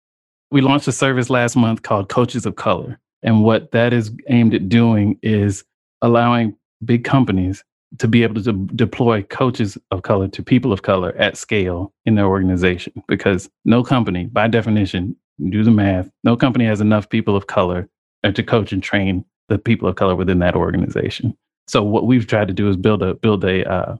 We 0.51 0.61
launched 0.61 0.87
a 0.87 0.91
service 0.91 1.29
last 1.29 1.55
month 1.55 1.83
called 1.83 2.09
coaches 2.09 2.45
of 2.45 2.55
color 2.55 2.99
and 3.21 3.43
what 3.43 3.71
that 3.71 3.93
is 3.93 4.11
aimed 4.29 4.53
at 4.53 4.69
doing 4.69 5.19
is 5.21 5.63
allowing 6.01 6.55
big 6.83 7.03
companies 7.03 7.63
to 7.97 8.07
be 8.07 8.23
able 8.23 8.41
to 8.41 8.53
de- 8.53 8.75
deploy 8.75 9.23
coaches 9.23 9.77
of 9.91 10.03
color 10.03 10.27
to 10.27 10.43
people 10.43 10.71
of 10.71 10.83
color 10.83 11.15
at 11.17 11.37
scale 11.37 11.93
in 12.05 12.15
their 12.15 12.27
organization 12.27 12.93
because 13.07 13.49
no 13.65 13.83
company 13.83 14.25
by 14.25 14.47
definition 14.47 15.15
do 15.49 15.63
the 15.63 15.71
math 15.71 16.09
no 16.23 16.35
company 16.35 16.65
has 16.65 16.81
enough 16.81 17.09
people 17.09 17.35
of 17.35 17.47
color 17.47 17.89
to 18.23 18.43
coach 18.43 18.71
and 18.71 18.83
train 18.83 19.23
the 19.47 19.57
people 19.57 19.87
of 19.87 19.95
color 19.95 20.15
within 20.15 20.39
that 20.39 20.55
organization. 20.55 21.35
So 21.67 21.83
what 21.83 22.05
we've 22.05 22.27
tried 22.27 22.47
to 22.47 22.53
do 22.53 22.69
is 22.69 22.77
build 22.77 23.03
a 23.03 23.15
build 23.15 23.43
a 23.43 23.69
uh, 23.69 23.95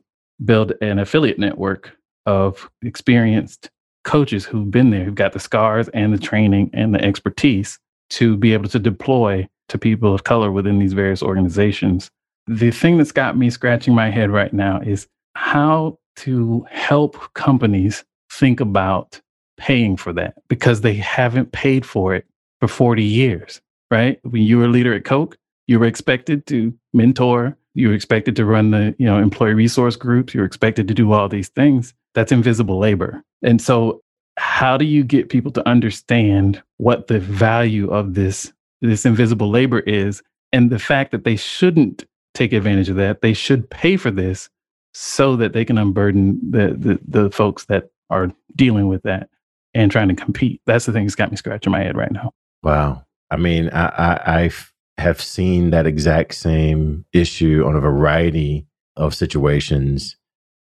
build 0.46 0.74
an 0.82 1.00
affiliate 1.00 1.40
network 1.40 1.96
of 2.26 2.70
experienced 2.84 3.70
coaches 4.04 4.46
who've 4.46 4.72
been 4.72 4.90
there 4.90 5.04
who've 5.04 5.16
got 5.16 5.34
the 5.34 5.40
scars 5.40 5.90
and 5.90 6.14
the 6.14 6.18
training 6.18 6.70
and 6.74 6.94
the 6.94 7.04
expertise 7.04 7.80
to 8.10 8.38
be 8.38 8.54
able 8.54 8.70
to 8.70 8.80
deploy 8.80 9.48
to 9.68 9.78
people 9.78 10.14
of 10.14 10.24
color 10.24 10.52
within 10.52 10.80
these 10.80 10.94
various 10.94 11.22
organizations. 11.22 12.10
The 12.48 12.72
thing 12.72 12.98
that's 12.98 13.12
got 13.12 13.38
me 13.38 13.50
scratching 13.50 13.94
my 13.94 14.10
head 14.10 14.32
right 14.32 14.52
now 14.52 14.82
is 14.82 15.08
how 15.36 16.00
to 16.18 16.66
help 16.70 17.34
companies 17.34 18.04
think 18.32 18.60
about 18.60 19.22
paying 19.58 19.98
for 19.98 20.14
that 20.14 20.36
because 20.48 20.82
they 20.82 20.96
haven't 20.96 21.52
paid 21.52 21.86
for 21.86 22.16
it 22.16 22.26
for 22.60 22.68
40 22.68 23.04
years, 23.04 23.62
right? 23.92 24.20
When 24.24 24.42
you 24.42 24.58
were 24.58 24.66
a 24.66 24.70
leader 24.70 24.94
at 24.94 25.06
Coke, 25.06 25.38
you 25.68 25.80
were 25.80 25.86
expected 25.86 26.46
to 26.48 26.74
mentor, 26.94 27.56
you 27.76 27.90
were 27.90 27.94
expected 27.94 28.36
to 28.38 28.46
run 28.46 28.72
the, 28.72 28.96
you 28.98 29.06
know, 29.06 29.20
employee 29.20 29.54
resource 29.54 29.96
groups, 29.96 30.34
you 30.34 30.40
were 30.40 30.46
expected 30.46 30.88
to 30.88 30.94
do 30.94 31.12
all 31.12 31.30
these 31.30 31.50
things. 31.50 31.94
That's 32.16 32.32
invisible 32.32 32.80
labor. 32.80 33.24
And 33.44 33.62
so 33.62 34.02
how 34.38 34.78
do 34.78 34.86
you 34.86 35.04
get 35.04 35.30
people 35.30 35.52
to 35.52 35.68
understand 35.68 36.62
what 36.78 37.08
the 37.08 37.20
value 37.20 37.90
of 37.92 38.14
this 38.14 38.54
this 38.82 39.06
invisible 39.06 39.50
labor 39.50 39.80
is 39.80 40.22
and 40.54 40.70
the 40.70 40.80
fact 40.80 41.12
that 41.12 41.26
they 41.26 41.36
shouldn't 41.36 42.06
take 42.34 42.54
advantage 42.54 42.88
of 42.88 42.96
that 42.96 43.22
they 43.22 43.34
should 43.34 43.70
pay 43.70 43.98
for 43.98 44.10
this 44.10 44.50
so 44.94 45.36
that 45.36 45.52
they 45.52 45.66
can 45.66 45.78
unburden 45.78 46.40
the 46.50 46.74
the, 46.78 47.00
the 47.06 47.30
folks 47.32 47.66
that 47.66 47.90
are 48.10 48.32
dealing 48.56 48.88
with 48.88 49.04
that 49.04 49.30
and 49.74 49.92
trying 49.92 50.08
to 50.08 50.16
compete? 50.16 50.62
That's 50.66 50.86
the 50.86 50.94
thing 50.94 51.06
that's 51.06 51.16
got 51.16 51.32
me 51.32 51.38
scratching 51.38 51.72
my 51.72 51.84
head 51.84 51.98
right 51.98 52.12
now. 52.12 52.32
Wow. 52.64 53.04
I 53.30 53.38
mean 53.38 53.70
i 53.72 53.88
i 53.88 54.46
i 54.46 54.52
have 55.00 55.22
seen 55.22 55.70
that 55.72 55.86
exact 55.88 56.34
same 56.36 57.06
issue 57.14 57.64
on 57.66 57.76
a 57.76 57.80
variety 57.80 58.68
of 58.96 59.16
situations. 59.16 60.18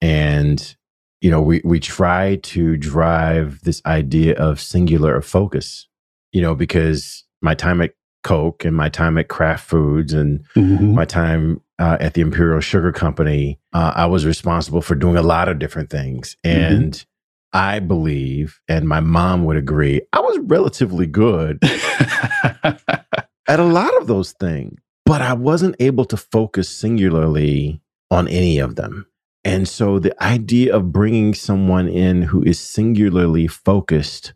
And 0.02 0.76
you 1.26 1.32
know, 1.32 1.42
we, 1.42 1.60
we 1.66 1.80
try 1.80 2.36
to 2.36 2.78
drive 2.78 3.60
this 3.64 3.82
idea 3.88 4.36
of 4.36 4.62
singular 4.62 5.20
focus, 5.24 5.88
you 6.32 6.40
know, 6.40 6.54
because 6.54 7.24
my 7.42 7.56
time 7.56 7.82
at 7.82 7.96
Coke 8.24 8.64
and 8.64 8.78
my 8.78 8.90
time 8.90 9.18
at 9.18 9.28
Kraft 9.28 9.68
Foods 9.68 10.14
and 10.14 10.46
mm-hmm. 10.56 10.94
my 10.94 11.04
time 11.04 11.64
uh, 11.80 11.98
at 12.00 12.14
the 12.14 12.22
Imperial 12.22 12.60
Sugar 12.60 12.92
Company, 12.92 13.60
uh, 13.74 13.94
I 13.96 14.06
was 14.06 14.24
responsible 14.24 14.84
for 14.84 14.94
doing 14.94 15.18
a 15.18 15.24
lot 15.24 15.50
of 15.50 15.58
different 15.58 15.90
things. 15.90 16.38
Mm-hmm. 16.46 16.74
And 16.76 16.94
mm-hmm. 16.94 17.58
I 17.58 17.80
believe, 17.80 18.62
and 18.68 18.88
my 18.88 19.00
mom 19.00 19.46
would 19.46 19.58
agree, 19.58 20.02
I 20.14 20.20
was 20.20 20.38
relatively 20.44 21.08
good 21.08 21.58
at 21.64 22.80
a 23.48 23.64
lot 23.64 23.98
of 24.00 24.06
those 24.06 24.34
things, 24.34 24.80
but 25.08 25.24
I 25.24 25.34
wasn't 25.34 25.76
able 25.80 26.06
to 26.06 26.18
focus 26.18 26.70
singularly 26.70 27.82
on 28.12 28.28
any 28.28 28.60
of 28.60 28.76
them. 28.76 29.08
And 29.46 29.68
so 29.68 30.00
the 30.00 30.22
idea 30.24 30.76
of 30.76 30.92
bringing 30.92 31.36
someone 31.36 31.88
in 31.88 32.24
who 32.24 32.42
is 32.42 32.60
singularly 32.60 33.46
focused 33.46 34.34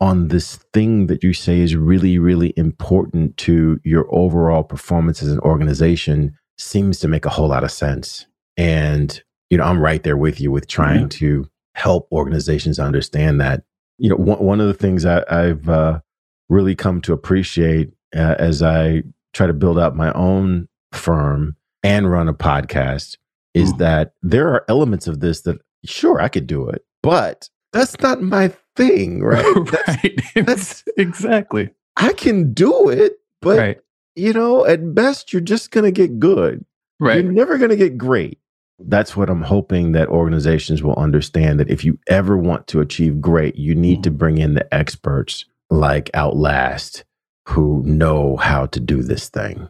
on 0.00 0.28
this 0.28 0.56
thing 0.72 1.06
that 1.08 1.22
you 1.22 1.34
say 1.34 1.60
is 1.60 1.76
really, 1.76 2.18
really 2.18 2.54
important 2.56 3.36
to 3.36 3.78
your 3.84 4.06
overall 4.10 4.64
performance 4.64 5.22
as 5.22 5.30
an 5.30 5.40
organization 5.40 6.34
seems 6.56 6.98
to 7.00 7.08
make 7.08 7.26
a 7.26 7.30
whole 7.30 7.48
lot 7.48 7.62
of 7.62 7.70
sense. 7.70 8.26
And, 8.56 9.22
you 9.50 9.58
know, 9.58 9.64
I'm 9.64 9.80
right 9.80 10.02
there 10.02 10.16
with 10.16 10.40
you 10.40 10.50
with 10.50 10.66
trying 10.66 11.02
yeah. 11.02 11.08
to 11.08 11.50
help 11.74 12.08
organizations 12.10 12.78
understand 12.78 13.42
that. 13.42 13.64
You 13.98 14.08
know, 14.08 14.16
one, 14.16 14.38
one 14.38 14.60
of 14.60 14.66
the 14.66 14.74
things 14.74 15.04
I, 15.04 15.24
have 15.30 15.68
uh, 15.68 16.00
really 16.48 16.74
come 16.74 17.02
to 17.02 17.12
appreciate 17.12 17.92
uh, 18.16 18.36
as 18.38 18.62
I 18.62 19.02
try 19.34 19.46
to 19.46 19.52
build 19.52 19.78
out 19.78 19.94
my 19.94 20.10
own 20.12 20.68
firm 20.92 21.56
and 21.82 22.10
run 22.10 22.28
a 22.28 22.34
podcast 22.34 23.18
is 23.58 23.72
mm. 23.72 23.78
that 23.78 24.12
there 24.22 24.48
are 24.48 24.64
elements 24.68 25.06
of 25.06 25.20
this 25.20 25.42
that 25.42 25.58
sure 25.84 26.20
I 26.20 26.28
could 26.28 26.46
do 26.46 26.68
it, 26.68 26.84
but 27.02 27.48
that's 27.72 27.98
not 28.00 28.22
my 28.22 28.52
thing, 28.76 29.22
right? 29.22 29.44
right. 29.88 30.20
That's, 30.34 30.44
that's 30.46 30.84
exactly. 30.96 31.70
I 31.96 32.12
can 32.12 32.52
do 32.52 32.88
it, 32.88 33.18
but 33.40 33.58
right. 33.58 33.78
you 34.14 34.32
know, 34.32 34.64
at 34.64 34.94
best 34.94 35.32
you're 35.32 35.42
just 35.42 35.70
going 35.70 35.84
to 35.84 35.92
get 35.92 36.18
good. 36.18 36.64
Right. 37.00 37.22
You're 37.22 37.32
never 37.32 37.58
going 37.58 37.70
to 37.70 37.76
get 37.76 37.98
great. 37.98 38.38
That's 38.80 39.16
what 39.16 39.28
I'm 39.28 39.42
hoping 39.42 39.92
that 39.92 40.08
organizations 40.08 40.82
will 40.82 40.94
understand 40.94 41.58
that 41.58 41.70
if 41.70 41.84
you 41.84 41.98
ever 42.06 42.36
want 42.36 42.68
to 42.68 42.80
achieve 42.80 43.20
great, 43.20 43.56
you 43.56 43.74
need 43.74 44.00
mm. 44.00 44.02
to 44.04 44.10
bring 44.12 44.38
in 44.38 44.54
the 44.54 44.72
experts 44.72 45.44
like 45.70 46.10
Outlast 46.14 47.04
who 47.48 47.82
know 47.84 48.36
how 48.36 48.66
to 48.66 48.78
do 48.78 49.02
this 49.02 49.28
thing. 49.28 49.68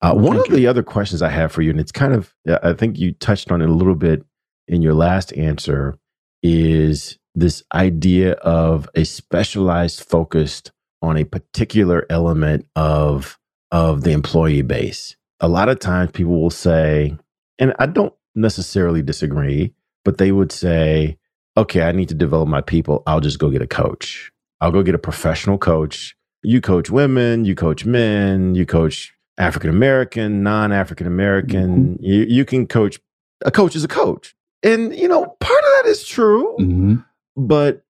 Uh, 0.00 0.14
one 0.14 0.36
of 0.36 0.48
the 0.48 0.66
other 0.66 0.82
questions 0.82 1.22
I 1.22 1.28
have 1.28 1.50
for 1.50 1.62
you, 1.62 1.70
and 1.70 1.80
it's 1.80 1.92
kind 1.92 2.14
of, 2.14 2.32
I 2.62 2.72
think 2.72 2.98
you 2.98 3.12
touched 3.12 3.50
on 3.50 3.60
it 3.60 3.68
a 3.68 3.74
little 3.74 3.96
bit 3.96 4.24
in 4.68 4.80
your 4.80 4.94
last 4.94 5.32
answer, 5.36 5.98
is 6.42 7.18
this 7.34 7.62
idea 7.74 8.32
of 8.34 8.88
a 8.94 9.04
specialized 9.04 10.02
focused 10.02 10.70
on 11.02 11.16
a 11.16 11.24
particular 11.24 12.06
element 12.10 12.66
of 12.76 13.38
of 13.70 14.02
the 14.02 14.12
employee 14.12 14.62
base. 14.62 15.16
A 15.40 15.48
lot 15.48 15.68
of 15.68 15.78
times 15.78 16.10
people 16.12 16.40
will 16.40 16.50
say, 16.50 17.16
and 17.58 17.74
I 17.78 17.86
don't 17.86 18.14
necessarily 18.34 19.02
disagree, 19.02 19.74
but 20.04 20.18
they 20.18 20.32
would 20.32 20.50
say, 20.50 21.18
okay, 21.56 21.82
I 21.82 21.92
need 21.92 22.08
to 22.08 22.14
develop 22.14 22.48
my 22.48 22.62
people. 22.62 23.02
I'll 23.06 23.20
just 23.20 23.38
go 23.38 23.50
get 23.50 23.62
a 23.62 23.66
coach. 23.66 24.32
I'll 24.60 24.72
go 24.72 24.82
get 24.82 24.94
a 24.94 24.98
professional 24.98 25.58
coach. 25.58 26.16
You 26.42 26.60
coach 26.60 26.88
women, 26.88 27.44
you 27.44 27.54
coach 27.54 27.84
men, 27.84 28.54
you 28.54 28.64
coach 28.64 29.12
African 29.38 29.70
American, 29.70 30.42
non 30.42 30.72
African 30.72 31.06
American. 31.06 31.94
Mm-hmm. 31.94 32.04
You, 32.04 32.22
you 32.24 32.44
can 32.44 32.66
coach. 32.66 33.00
A 33.44 33.50
coach 33.50 33.76
is 33.76 33.84
a 33.84 33.88
coach. 33.88 34.34
And, 34.62 34.94
you 34.94 35.06
know, 35.06 35.24
part 35.40 35.58
of 35.58 35.70
that 35.76 35.84
is 35.86 36.04
true. 36.04 36.56
Mm-hmm. 36.58 36.96
But 37.36 37.84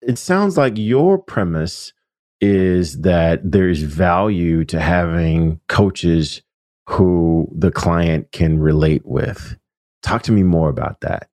it 0.00 0.16
sounds 0.16 0.56
like 0.56 0.74
your 0.76 1.18
premise 1.18 1.92
is 2.40 3.00
that 3.02 3.40
there's 3.44 3.82
value 3.82 4.64
to 4.66 4.80
having 4.80 5.60
coaches 5.68 6.42
who 6.88 7.48
the 7.52 7.70
client 7.70 8.30
can 8.32 8.58
relate 8.58 9.04
with. 9.04 9.56
Talk 10.02 10.22
to 10.22 10.32
me 10.32 10.42
more 10.42 10.68
about 10.68 11.00
that. 11.00 11.28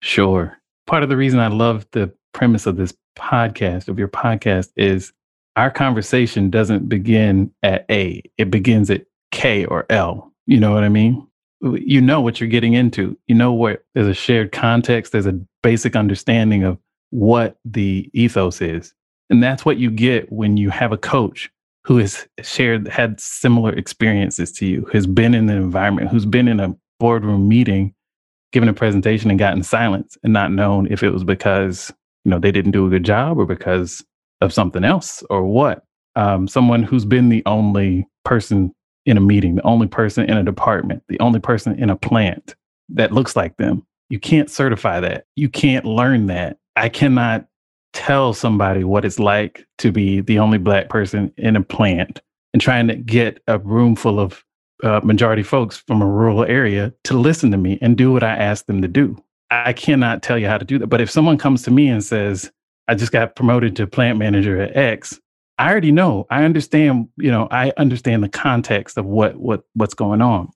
Sure. 0.00 0.56
Part 0.86 1.02
of 1.02 1.08
the 1.08 1.16
reason 1.16 1.38
I 1.38 1.48
love 1.48 1.86
the 1.92 2.12
premise 2.32 2.66
of 2.66 2.76
this 2.76 2.94
podcast, 3.16 3.88
of 3.88 3.98
your 3.98 4.08
podcast, 4.08 4.70
is 4.76 5.12
our 5.56 5.70
conversation 5.70 6.50
doesn't 6.50 6.88
begin 6.88 7.52
at 7.62 7.84
A, 7.90 8.22
it 8.38 8.50
begins 8.50 8.90
at 8.90 9.04
K 9.32 9.64
or 9.64 9.86
L. 9.90 10.32
You 10.46 10.60
know 10.60 10.72
what 10.72 10.84
I 10.84 10.88
mean? 10.88 11.26
You 11.60 12.00
know 12.00 12.20
what 12.20 12.40
you're 12.40 12.48
getting 12.48 12.74
into. 12.74 13.16
You 13.26 13.34
know 13.34 13.52
what 13.52 13.84
there's 13.94 14.06
a 14.06 14.14
shared 14.14 14.52
context, 14.52 15.12
there's 15.12 15.26
a 15.26 15.40
basic 15.62 15.96
understanding 15.96 16.62
of 16.64 16.78
what 17.10 17.58
the 17.64 18.10
ethos 18.14 18.60
is. 18.60 18.94
And 19.30 19.42
that's 19.42 19.64
what 19.64 19.78
you 19.78 19.90
get 19.90 20.30
when 20.32 20.56
you 20.56 20.70
have 20.70 20.92
a 20.92 20.98
coach 20.98 21.50
who 21.84 21.98
has 21.98 22.26
shared, 22.42 22.88
had 22.88 23.20
similar 23.20 23.72
experiences 23.72 24.52
to 24.52 24.66
you, 24.66 24.88
has 24.92 25.06
been 25.06 25.34
in 25.34 25.46
the 25.46 25.54
environment, 25.54 26.10
who's 26.10 26.26
been 26.26 26.48
in 26.48 26.60
a 26.60 26.74
boardroom 27.00 27.48
meeting, 27.48 27.94
given 28.52 28.68
a 28.68 28.74
presentation 28.74 29.30
and 29.30 29.38
gotten 29.38 29.62
silence 29.62 30.16
and 30.22 30.32
not 30.32 30.52
known 30.52 30.86
if 30.90 31.02
it 31.02 31.10
was 31.10 31.24
because, 31.24 31.92
you 32.24 32.30
know, 32.30 32.38
they 32.38 32.52
didn't 32.52 32.72
do 32.72 32.86
a 32.86 32.90
good 32.90 33.04
job 33.04 33.38
or 33.38 33.46
because 33.46 34.04
of 34.40 34.52
something 34.52 34.84
else 34.84 35.22
or 35.30 35.44
what. 35.44 35.84
Um, 36.14 36.46
someone 36.46 36.82
who's 36.82 37.04
been 37.04 37.30
the 37.30 37.42
only 37.46 38.06
person 38.24 38.74
in 39.06 39.16
a 39.16 39.20
meeting, 39.20 39.56
the 39.56 39.66
only 39.66 39.86
person 39.86 40.28
in 40.28 40.36
a 40.36 40.42
department, 40.42 41.02
the 41.08 41.20
only 41.20 41.40
person 41.40 41.78
in 41.78 41.90
a 41.90 41.96
plant 41.96 42.54
that 42.88 43.12
looks 43.12 43.36
like 43.36 43.56
them. 43.56 43.84
You 44.10 44.18
can't 44.18 44.50
certify 44.50 45.00
that. 45.00 45.26
You 45.36 45.48
can't 45.48 45.84
learn 45.84 46.26
that. 46.26 46.58
I 46.76 46.88
cannot 46.88 47.46
tell 47.92 48.32
somebody 48.32 48.84
what 48.84 49.04
it's 49.04 49.18
like 49.18 49.66
to 49.78 49.92
be 49.92 50.20
the 50.20 50.38
only 50.38 50.58
black 50.58 50.88
person 50.88 51.32
in 51.36 51.56
a 51.56 51.62
plant 51.62 52.20
and 52.52 52.60
trying 52.60 52.88
to 52.88 52.96
get 52.96 53.42
a 53.46 53.58
room 53.58 53.96
full 53.96 54.20
of 54.20 54.44
uh, 54.82 55.00
majority 55.02 55.42
folks 55.42 55.76
from 55.76 56.02
a 56.02 56.06
rural 56.06 56.44
area 56.44 56.92
to 57.04 57.16
listen 57.16 57.50
to 57.50 57.56
me 57.56 57.78
and 57.80 57.96
do 57.96 58.12
what 58.12 58.22
I 58.22 58.34
ask 58.34 58.66
them 58.66 58.82
to 58.82 58.88
do. 58.88 59.16
I 59.50 59.72
cannot 59.72 60.22
tell 60.22 60.38
you 60.38 60.48
how 60.48 60.58
to 60.58 60.64
do 60.64 60.78
that. 60.78 60.88
But 60.88 61.00
if 61.00 61.10
someone 61.10 61.38
comes 61.38 61.62
to 61.62 61.70
me 61.70 61.88
and 61.88 62.02
says, 62.02 62.50
I 62.88 62.94
just 62.94 63.12
got 63.12 63.36
promoted 63.36 63.76
to 63.76 63.86
plant 63.86 64.18
manager 64.18 64.60
at 64.60 64.76
X, 64.76 65.20
I 65.58 65.70
already 65.70 65.92
know. 65.92 66.26
I 66.30 66.44
understand, 66.44 67.08
you 67.16 67.30
know, 67.30 67.48
I 67.50 67.72
understand 67.76 68.22
the 68.24 68.28
context 68.28 68.96
of 68.96 69.04
what 69.04 69.36
what 69.36 69.64
what's 69.74 69.94
going 69.94 70.22
on. 70.22 70.50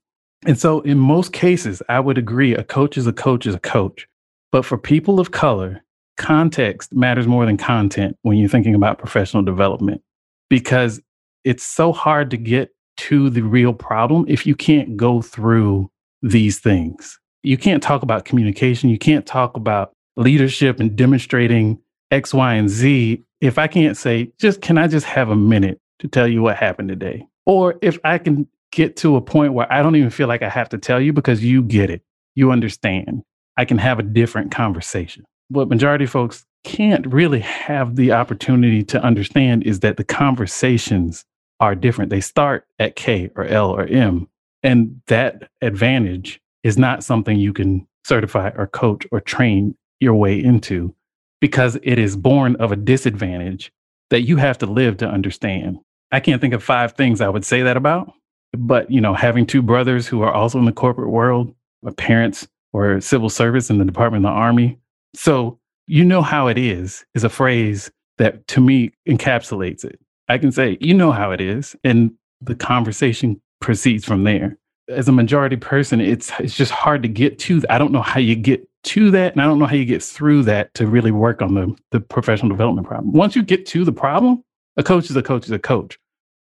And 0.47 0.59
so 0.59 0.81
in 0.81 0.99
most 0.99 1.33
cases, 1.33 1.83
I 1.89 2.01
would 2.01 2.19
agree 2.19 2.55
a 2.55 2.65
coach 2.65 2.97
is 2.97 3.07
a 3.07 3.13
coach 3.13 3.47
is 3.47 3.55
a 3.55 3.61
coach. 3.61 4.09
But 4.53 4.65
for 4.65 4.79
people 4.79 5.21
of 5.21 5.33
color, 5.33 5.83
context 6.17 6.95
matters 6.95 7.27
more 7.27 7.47
than 7.47 7.57
content 7.57 8.17
when 8.23 8.39
you're 8.39 8.49
thinking 8.49 8.75
about 8.75 8.99
professional 8.99 9.43
development 9.43 10.03
because 10.49 11.01
it's 11.45 11.65
so 11.65 11.93
hard 11.93 12.31
to 12.31 12.37
get 12.37 12.71
to 12.97 13.29
the 13.31 13.43
real 13.43 13.75
problem 13.75 14.25
if 14.29 14.47
you 14.47 14.55
can't 14.55 14.97
go 14.97 15.21
through 15.21 15.91
these 16.23 16.59
things. 16.59 17.19
You 17.43 17.59
can't 17.59 17.83
talk 17.83 18.03
about 18.03 18.25
communication, 18.25 18.91
you 18.91 18.99
can't 18.99 19.27
talk 19.27 19.57
about 19.57 19.93
leadership 20.17 20.81
and 20.81 20.97
demonstrating 20.97 21.79
X, 22.11 22.33
Y, 22.33 22.55
and 22.55 22.69
Z 22.69 23.23
if 23.41 23.59
I 23.59 23.67
can't 23.67 23.97
say, 23.97 24.33
just 24.39 24.61
can 24.61 24.79
I 24.79 24.89
just 24.89 25.07
have 25.07 25.31
a 25.31 25.37
minute 25.37 25.81
to 25.99 26.09
tell 26.09 26.27
you 26.27 26.43
what 26.43 26.57
happened 26.57 26.89
today? 26.89 27.27
Or 27.45 27.77
if 27.83 27.99
I 28.05 28.19
can 28.19 28.49
get 28.73 28.97
to 28.97 29.17
a 29.17 29.21
point 29.21 29.55
where 29.55 29.71
I 29.73 29.83
don't 29.83 29.97
even 29.97 30.11
feel 30.11 30.29
like 30.29 30.43
I 30.43 30.49
have 30.49 30.69
to 30.71 30.79
tell 30.79 31.01
you 31.01 31.13
because 31.13 31.45
you 31.45 31.63
get 31.63 31.91
it, 31.91 32.03
you 32.35 32.51
understand, 32.51 33.23
I 33.57 33.65
can 33.65 33.79
have 33.79 33.99
a 33.99 34.03
different 34.03 34.51
conversation. 34.51 35.25
What 35.49 35.69
majority 35.69 36.07
folks 36.07 36.45
can't 36.65 37.07
really 37.07 37.41
have 37.41 37.97
the 37.97 38.13
opportunity 38.13 38.83
to 38.83 39.03
understand 39.03 39.63
is 39.63 39.81
that 39.81 39.97
the 39.97 40.05
conversations 40.05 41.25
are 41.61 41.75
different. 41.75 42.11
They 42.11 42.21
start 42.21 42.67
at 42.79 42.97
K 42.97 43.31
or 43.37 43.45
L 43.45 43.71
or 43.71 43.87
M. 43.87 44.29
And 44.63 45.01
that 45.07 45.49
advantage 45.63 46.41
is 46.65 46.77
not 46.77 47.05
something 47.05 47.39
you 47.39 47.53
can 47.53 47.87
certify 48.05 48.51
or 48.57 48.67
coach 48.67 49.07
or 49.13 49.21
train 49.21 49.77
your 50.01 50.15
way 50.15 50.43
into 50.43 50.95
because 51.41 51.79
it 51.83 51.99
is 51.99 52.17
born 52.17 52.57
of 52.57 52.73
a 52.73 52.77
disadvantage 52.77 53.73
that 54.11 54.23
you 54.23 54.37
have 54.37 54.59
to 54.59 54.67
live 54.67 54.97
to 54.99 55.09
understand. 55.09 55.79
I 56.13 56.21
can't 56.21 56.41
think 56.41 56.55
of 56.55 56.63
five 56.63 56.93
things 56.93 57.21
I 57.21 57.29
would 57.29 57.45
say 57.45 57.63
that 57.63 57.77
about, 57.77 58.13
but 58.53 58.91
you 58.91 59.01
know, 59.01 59.15
having 59.15 59.47
two 59.47 59.63
brothers 59.63 60.07
who 60.07 60.23
are 60.23 60.33
also 60.33 60.59
in 60.59 60.65
the 60.65 60.73
corporate 60.73 61.11
world, 61.11 61.55
my 61.83 61.93
parents 61.93 62.47
were 62.73 63.01
civil 63.01 63.29
service 63.29 63.71
in 63.71 63.79
the 63.79 63.85
Department 63.85 64.25
of 64.25 64.31
the 64.31 64.37
Army. 64.37 64.79
So, 65.15 65.59
you 65.89 66.05
know 66.05 66.23
how 66.23 66.49
it 66.49 66.59
is 66.59 67.05
is 67.15 67.23
a 67.23 67.29
phrase 67.29 67.91
that 68.19 68.47
to 68.49 68.61
me 68.61 68.93
encapsulates 69.09 69.85
it. 69.85 70.01
I 70.29 70.39
can 70.39 70.51
say, 70.51 70.79
you 70.81 70.95
know 70.95 71.13
how 71.13 71.31
it 71.31 71.41
is, 71.41 71.77
and 71.85 72.13
the 72.41 72.55
conversation 72.55 73.41
proceeds 73.61 74.05
from 74.05 74.25
there. 74.25 74.59
As 74.89 75.09
a 75.09 75.13
majority 75.13 75.57
person, 75.57 76.01
it's 76.01 76.31
it's 76.39 76.57
just 76.57 76.73
hard 76.73 77.03
to 77.03 77.09
get 77.09 77.39
to. 77.41 77.63
I 77.71 77.79
don't 77.79 77.93
know 77.93 78.03
how 78.03 78.21
you 78.21 78.37
get 78.37 78.67
to 78.87 79.11
that, 79.11 79.33
and 79.33 79.43
I 79.43 79.45
don't 79.45 79.59
know 79.59 79.67
how 79.67 79.77
you 79.77 79.85
get 79.85 80.03
through 80.03 80.45
that 80.45 80.73
to 80.75 80.87
really 80.87 81.11
work 81.11 81.43
on 81.43 81.55
the 81.55 81.77
the 81.91 82.01
professional 82.01 82.51
development 82.51 82.87
problem. 82.87 83.13
Once 83.13 83.37
you 83.37 83.43
get 83.43 83.67
to 83.67 83.85
the 83.85 83.93
problem, 83.93 84.43
a 84.77 84.83
coach 84.83 85.11
is 85.11 85.17
a 85.17 85.23
coach 85.23 85.45
is 85.45 85.51
a 85.51 85.59
coach. 85.59 85.99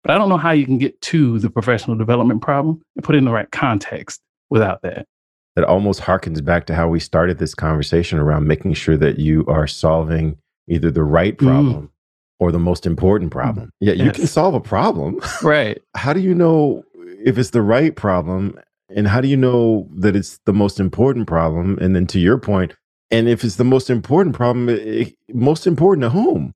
But 0.02 0.14
I 0.14 0.18
don't 0.18 0.28
know 0.28 0.36
how 0.36 0.52
you 0.52 0.64
can 0.64 0.78
get 0.78 1.00
to 1.02 1.40
the 1.40 1.50
professional 1.50 1.96
development 1.96 2.40
problem 2.40 2.80
and 2.94 3.04
put 3.04 3.16
it 3.16 3.18
in 3.18 3.24
the 3.24 3.32
right 3.32 3.50
context 3.50 4.20
without 4.50 4.82
that. 4.82 5.06
It 5.56 5.64
almost 5.64 6.00
harkens 6.00 6.44
back 6.44 6.66
to 6.66 6.74
how 6.74 6.88
we 6.88 7.00
started 7.00 7.38
this 7.38 7.54
conversation 7.54 8.18
around 8.18 8.46
making 8.46 8.74
sure 8.74 8.96
that 8.98 9.18
you 9.18 9.44
are 9.48 9.66
solving 9.66 10.38
either 10.68 10.92
the 10.92 11.02
right 11.02 11.36
mm. 11.36 11.44
problem 11.44 11.82
mm. 11.82 11.90
or 12.38 12.52
the 12.52 12.58
most 12.60 12.86
important 12.86 13.32
problem. 13.32 13.70
Yeah, 13.80 13.94
you 13.94 14.04
yes. 14.04 14.16
can 14.16 14.26
solve 14.28 14.54
a 14.54 14.60
problem. 14.60 15.20
Right. 15.42 15.82
how 15.96 16.12
do 16.12 16.20
you 16.20 16.34
know 16.34 16.84
if 17.24 17.36
it's 17.38 17.50
the 17.50 17.62
right 17.62 17.96
problem 17.96 18.60
and 18.88 19.08
how 19.08 19.20
do 19.20 19.28
you 19.28 19.36
know 19.36 19.88
that 19.96 20.14
it's 20.14 20.38
the 20.46 20.52
most 20.52 20.78
important 20.78 21.26
problem? 21.26 21.78
And 21.80 21.94
then 21.94 22.06
to 22.08 22.20
your 22.20 22.38
point, 22.38 22.74
and 23.10 23.28
if 23.28 23.44
it's 23.44 23.56
the 23.56 23.64
most 23.64 23.90
important 23.90 24.34
problem, 24.34 24.68
it, 24.68 25.14
most 25.32 25.66
important 25.66 26.02
to 26.02 26.10
whom? 26.10 26.52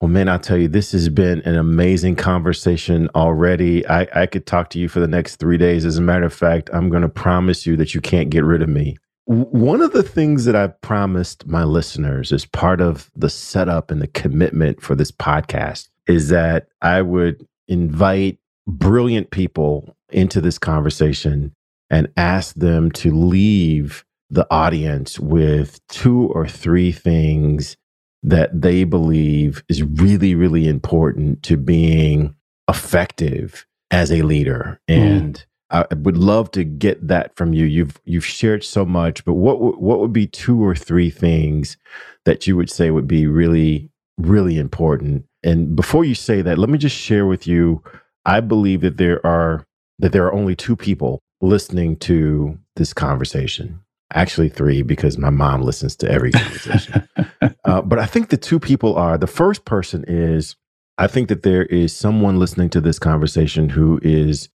Well, 0.00 0.08
man, 0.08 0.28
I'll 0.28 0.40
tell 0.40 0.56
you, 0.56 0.66
this 0.66 0.90
has 0.92 1.08
been 1.08 1.42
an 1.42 1.54
amazing 1.54 2.16
conversation 2.16 3.08
already. 3.14 3.86
I, 3.86 4.08
I 4.22 4.26
could 4.26 4.46
talk 4.46 4.70
to 4.70 4.80
you 4.80 4.88
for 4.88 4.98
the 4.98 5.06
next 5.06 5.36
three 5.36 5.56
days. 5.56 5.84
As 5.84 5.96
a 5.96 6.02
matter 6.02 6.24
of 6.24 6.34
fact, 6.34 6.70
I'm 6.72 6.88
going 6.88 7.02
to 7.02 7.08
promise 7.08 7.66
you 7.66 7.76
that 7.76 7.94
you 7.94 8.00
can't 8.00 8.28
get 8.28 8.42
rid 8.42 8.62
of 8.62 8.68
me. 8.68 8.96
One 9.26 9.80
of 9.80 9.92
the 9.92 10.02
things 10.02 10.44
that 10.46 10.56
I've 10.56 10.80
promised 10.80 11.46
my 11.46 11.62
listeners 11.62 12.32
as 12.32 12.44
part 12.44 12.80
of 12.80 13.12
the 13.14 13.30
setup 13.30 13.92
and 13.92 14.02
the 14.02 14.08
commitment 14.08 14.82
for 14.82 14.96
this 14.96 15.12
podcast 15.12 15.88
is 16.08 16.30
that 16.30 16.66
I 16.82 17.02
would 17.02 17.46
invite 17.68 18.38
brilliant 18.66 19.30
people 19.30 19.96
into 20.10 20.40
this 20.40 20.58
conversation 20.58 21.54
and 21.92 22.08
ask 22.16 22.56
them 22.56 22.90
to 22.90 23.14
leave 23.14 24.04
the 24.30 24.46
audience 24.50 25.20
with 25.20 25.78
two 25.88 26.32
or 26.34 26.48
three 26.48 26.90
things 26.90 27.76
that 28.22 28.62
they 28.62 28.84
believe 28.84 29.62
is 29.68 29.82
really, 29.82 30.34
really 30.34 30.66
important 30.66 31.42
to 31.42 31.56
being 31.56 32.34
effective 32.68 33.66
as 33.90 34.10
a 34.10 34.22
leader. 34.22 34.80
Mm. 34.88 34.96
And 34.96 35.46
I 35.70 35.84
would 35.94 36.16
love 36.16 36.50
to 36.52 36.64
get 36.64 37.06
that 37.08 37.36
from 37.36 37.52
you. 37.52 37.66
You've 37.66 38.00
you've 38.04 38.24
shared 38.24 38.64
so 38.64 38.84
much, 38.86 39.24
but 39.24 39.34
what 39.34 39.80
what 39.80 40.00
would 40.00 40.12
be 40.12 40.26
two 40.26 40.64
or 40.64 40.74
three 40.74 41.10
things 41.10 41.76
that 42.24 42.46
you 42.46 42.56
would 42.56 42.70
say 42.70 42.90
would 42.90 43.08
be 43.08 43.26
really, 43.26 43.90
really 44.18 44.58
important? 44.58 45.24
And 45.42 45.76
before 45.76 46.04
you 46.04 46.14
say 46.14 46.40
that, 46.42 46.58
let 46.58 46.70
me 46.70 46.78
just 46.78 46.96
share 46.96 47.26
with 47.26 47.46
you. 47.46 47.82
I 48.24 48.40
believe 48.40 48.80
that 48.82 48.96
there 48.96 49.24
are 49.26 49.66
that 49.98 50.12
there 50.12 50.24
are 50.24 50.32
only 50.32 50.56
two 50.56 50.76
people 50.76 51.22
listening 51.42 51.96
to 51.96 52.58
this 52.76 52.94
conversation. 52.94 53.80
Actually, 54.14 54.48
three, 54.48 54.82
because 54.82 55.18
my 55.18 55.30
mom 55.30 55.62
listens 55.62 55.96
to 55.96 56.10
every 56.10 56.32
conversation. 56.32 57.08
uh, 57.64 57.82
but 57.82 57.98
I 57.98 58.06
think 58.06 58.28
the 58.28 58.36
two 58.36 58.58
people 58.58 58.96
are 58.96 59.18
the 59.18 59.26
first 59.26 59.64
person 59.64 60.04
is 60.06 60.56
I 60.98 61.06
think 61.06 61.28
that 61.28 61.42
there 61.42 61.64
is 61.64 61.94
someone 61.94 62.38
listening 62.38 62.70
to 62.70 62.80
this 62.80 62.98
conversation 62.98 63.68
who 63.68 63.98
is 64.02 64.48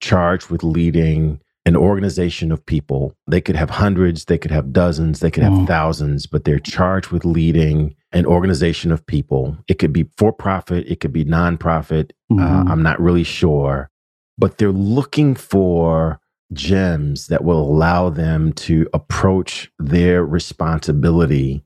charged 0.00 0.50
with 0.50 0.62
leading 0.62 1.40
an 1.64 1.76
organization 1.76 2.52
of 2.52 2.64
people. 2.64 3.14
They 3.26 3.40
could 3.40 3.56
have 3.56 3.70
hundreds, 3.70 4.24
they 4.24 4.38
could 4.38 4.50
have 4.50 4.72
dozens, 4.72 5.20
they 5.20 5.30
could 5.30 5.42
have 5.42 5.52
mm. 5.52 5.66
thousands, 5.66 6.26
but 6.26 6.44
they're 6.44 6.58
charged 6.58 7.10
with 7.10 7.24
leading 7.24 7.94
an 8.12 8.26
organization 8.26 8.90
of 8.90 9.06
people. 9.06 9.56
It 9.68 9.78
could 9.78 9.92
be 9.92 10.08
for 10.16 10.32
profit, 10.32 10.86
it 10.86 11.00
could 11.00 11.12
be 11.12 11.24
nonprofit. 11.24 12.12
Uh, 12.30 12.34
mm-hmm. 12.34 12.68
Uh, 12.68 12.72
I'm 12.72 12.82
not 12.82 13.00
really 13.00 13.24
sure, 13.24 13.90
but 14.38 14.58
they're 14.58 14.72
looking 14.72 15.34
for 15.34 16.20
gems 16.52 17.26
that 17.28 17.44
will 17.44 17.60
allow 17.60 18.08
them 18.10 18.52
to 18.54 18.88
approach 18.94 19.70
their 19.78 20.24
responsibility 20.24 21.64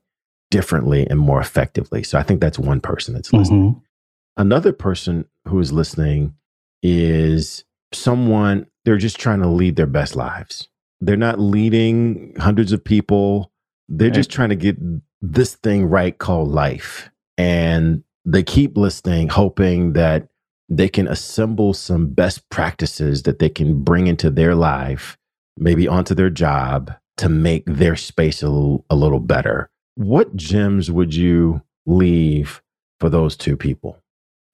differently 0.50 1.06
and 1.08 1.18
more 1.18 1.40
effectively. 1.40 2.02
So 2.02 2.18
I 2.18 2.22
think 2.22 2.40
that's 2.40 2.58
one 2.58 2.80
person 2.80 3.14
that's 3.14 3.32
listening. 3.32 3.70
Mm-hmm. 3.70 3.78
Another 4.36 4.72
person 4.72 5.26
who 5.46 5.60
is 5.60 5.72
listening 5.72 6.34
is 6.82 7.64
someone 7.92 8.66
they're 8.84 8.96
just 8.96 9.18
trying 9.18 9.40
to 9.40 9.48
lead 9.48 9.76
their 9.76 9.86
best 9.86 10.16
lives. 10.16 10.68
They're 11.00 11.16
not 11.16 11.38
leading 11.38 12.34
hundreds 12.38 12.72
of 12.72 12.84
people. 12.84 13.52
They're 13.88 14.08
right. 14.08 14.14
just 14.14 14.30
trying 14.30 14.50
to 14.50 14.56
get 14.56 14.76
this 15.20 15.54
thing 15.56 15.86
right 15.86 16.16
called 16.16 16.48
life. 16.48 17.10
And 17.38 18.02
they 18.24 18.42
keep 18.42 18.76
listening, 18.76 19.28
hoping 19.28 19.94
that 19.94 20.28
they 20.76 20.88
can 20.88 21.06
assemble 21.06 21.74
some 21.74 22.06
best 22.06 22.48
practices 22.48 23.24
that 23.24 23.38
they 23.38 23.50
can 23.50 23.82
bring 23.82 24.06
into 24.06 24.30
their 24.30 24.54
life, 24.54 25.18
maybe 25.58 25.86
onto 25.86 26.14
their 26.14 26.30
job 26.30 26.90
to 27.18 27.28
make 27.28 27.62
their 27.66 27.94
space 27.94 28.42
a 28.42 28.48
little, 28.48 28.84
a 28.88 28.96
little 28.96 29.20
better. 29.20 29.68
What 29.96 30.34
gems 30.34 30.90
would 30.90 31.14
you 31.14 31.60
leave 31.84 32.62
for 33.00 33.10
those 33.10 33.36
two 33.36 33.54
people? 33.54 33.98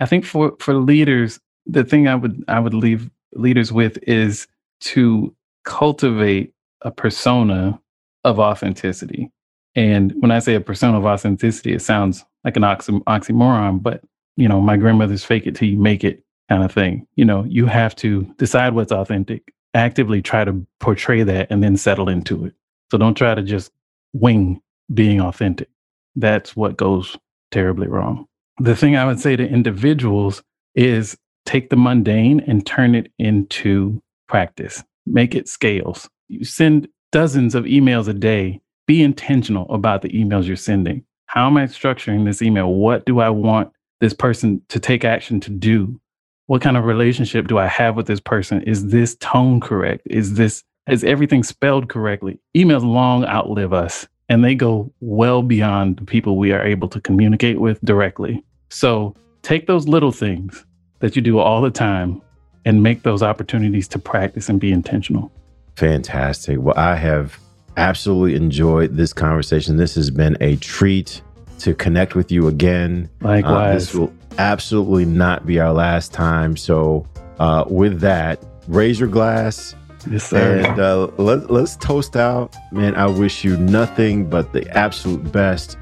I 0.00 0.06
think 0.06 0.24
for 0.24 0.56
for 0.58 0.74
leaders, 0.74 1.38
the 1.66 1.84
thing 1.84 2.08
I 2.08 2.16
would 2.16 2.42
I 2.48 2.58
would 2.58 2.74
leave 2.74 3.10
leaders 3.34 3.72
with 3.72 3.98
is 4.02 4.48
to 4.80 5.34
cultivate 5.64 6.52
a 6.82 6.90
persona 6.90 7.80
of 8.24 8.40
authenticity. 8.40 9.30
And 9.76 10.12
when 10.18 10.32
I 10.32 10.40
say 10.40 10.56
a 10.56 10.60
persona 10.60 10.98
of 10.98 11.04
authenticity, 11.04 11.74
it 11.74 11.82
sounds 11.82 12.24
like 12.44 12.56
an 12.56 12.64
oxy- 12.64 13.00
oxymoron, 13.06 13.82
but 13.82 14.02
you 14.38 14.48
know, 14.48 14.60
my 14.60 14.76
grandmother's 14.76 15.24
fake 15.24 15.46
it 15.48 15.56
till 15.56 15.68
you 15.68 15.76
make 15.76 16.04
it 16.04 16.22
kind 16.48 16.62
of 16.62 16.72
thing. 16.72 17.06
You 17.16 17.24
know, 17.24 17.44
you 17.44 17.66
have 17.66 17.96
to 17.96 18.22
decide 18.38 18.72
what's 18.72 18.92
authentic, 18.92 19.52
actively 19.74 20.22
try 20.22 20.44
to 20.44 20.64
portray 20.78 21.24
that 21.24 21.48
and 21.50 21.62
then 21.62 21.76
settle 21.76 22.08
into 22.08 22.46
it. 22.46 22.54
So 22.92 22.98
don't 22.98 23.16
try 23.16 23.34
to 23.34 23.42
just 23.42 23.72
wing 24.12 24.62
being 24.94 25.20
authentic. 25.20 25.68
That's 26.14 26.54
what 26.54 26.76
goes 26.76 27.16
terribly 27.50 27.88
wrong. 27.88 28.26
The 28.60 28.76
thing 28.76 28.96
I 28.96 29.04
would 29.04 29.18
say 29.18 29.34
to 29.34 29.46
individuals 29.46 30.42
is 30.76 31.18
take 31.44 31.70
the 31.70 31.76
mundane 31.76 32.38
and 32.40 32.64
turn 32.64 32.94
it 32.94 33.10
into 33.18 34.00
practice. 34.28 34.84
Make 35.04 35.34
it 35.34 35.48
scales. 35.48 36.08
You 36.28 36.44
send 36.44 36.86
dozens 37.10 37.56
of 37.56 37.64
emails 37.64 38.06
a 38.06 38.14
day. 38.14 38.60
Be 38.86 39.02
intentional 39.02 39.68
about 39.72 40.02
the 40.02 40.10
emails 40.10 40.44
you're 40.44 40.56
sending. 40.56 41.04
How 41.26 41.46
am 41.48 41.56
I 41.56 41.64
structuring 41.64 42.24
this 42.24 42.40
email? 42.40 42.72
What 42.72 43.04
do 43.04 43.18
I 43.18 43.30
want 43.30 43.72
this 44.00 44.14
person 44.14 44.62
to 44.68 44.78
take 44.80 45.04
action 45.04 45.40
to 45.40 45.50
do. 45.50 46.00
what 46.46 46.62
kind 46.62 46.78
of 46.78 46.84
relationship 46.84 47.46
do 47.46 47.58
I 47.58 47.66
have 47.66 47.94
with 47.94 48.06
this 48.06 48.20
person? 48.20 48.62
Is 48.62 48.86
this 48.86 49.16
tone 49.16 49.60
correct? 49.60 50.06
Is 50.06 50.34
this 50.34 50.64
is 50.88 51.04
everything 51.04 51.42
spelled 51.42 51.90
correctly? 51.90 52.40
Emails 52.56 52.82
long 52.82 53.24
outlive 53.26 53.74
us 53.74 54.08
and 54.30 54.42
they 54.42 54.54
go 54.54 54.90
well 55.00 55.42
beyond 55.42 55.98
the 55.98 56.04
people 56.04 56.38
we 56.38 56.52
are 56.52 56.62
able 56.62 56.88
to 56.88 57.00
communicate 57.00 57.60
with 57.60 57.78
directly. 57.82 58.42
So 58.70 59.14
take 59.42 59.66
those 59.66 59.86
little 59.86 60.12
things 60.12 60.64
that 61.00 61.14
you 61.16 61.22
do 61.22 61.38
all 61.38 61.60
the 61.60 61.70
time 61.70 62.22
and 62.64 62.82
make 62.82 63.02
those 63.02 63.22
opportunities 63.22 63.86
to 63.88 63.98
practice 63.98 64.48
and 64.48 64.58
be 64.58 64.72
intentional. 64.72 65.30
Fantastic. 65.76 66.58
Well, 66.60 66.76
I 66.76 66.96
have 66.96 67.38
absolutely 67.76 68.34
enjoyed 68.34 68.96
this 68.96 69.12
conversation. 69.12 69.76
This 69.76 69.94
has 69.94 70.10
been 70.10 70.36
a 70.40 70.56
treat 70.56 71.22
to 71.60 71.74
connect 71.74 72.14
with 72.14 72.30
you 72.30 72.48
again. 72.48 73.08
Likewise. 73.20 73.54
Uh, 73.54 73.74
this 73.74 73.94
will 73.94 74.12
absolutely 74.38 75.04
not 75.04 75.46
be 75.46 75.60
our 75.60 75.72
last 75.72 76.12
time. 76.12 76.56
So, 76.56 77.06
uh, 77.38 77.64
with 77.68 78.00
that, 78.00 78.42
raise 78.66 78.98
your 78.98 79.08
glass. 79.08 79.74
Yes, 80.10 80.24
sir. 80.24 80.58
And 80.58 80.78
uh, 80.78 81.08
let, 81.18 81.50
let's 81.50 81.76
toast 81.76 82.16
out. 82.16 82.54
Man, 82.72 82.94
I 82.94 83.06
wish 83.06 83.44
you 83.44 83.56
nothing 83.56 84.28
but 84.28 84.52
the 84.52 84.68
absolute 84.76 85.32
best. 85.32 85.76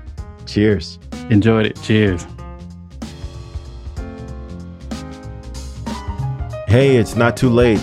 Cheers. 0.47 0.99
Enjoyed 1.31 1.67
it. 1.67 1.81
Cheers. 1.83 2.27
Hey, 6.67 6.97
it's 6.97 7.15
not 7.15 7.37
too 7.37 7.51
late. 7.51 7.79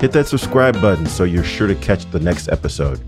Hit 0.00 0.12
that 0.12 0.26
subscribe 0.28 0.80
button 0.80 1.06
so 1.06 1.24
you're 1.24 1.42
sure 1.42 1.66
to 1.66 1.74
catch 1.74 2.08
the 2.10 2.20
next 2.20 2.48
episode. 2.48 3.00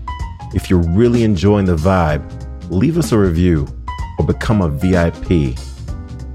If 0.53 0.69
you're 0.69 0.83
really 0.89 1.23
enjoying 1.23 1.65
the 1.65 1.75
vibe, 1.75 2.21
leave 2.69 2.97
us 2.97 3.11
a 3.11 3.17
review 3.17 3.67
or 4.21 4.23
become 4.23 4.61
a 4.61 4.69
VIP 4.69 5.57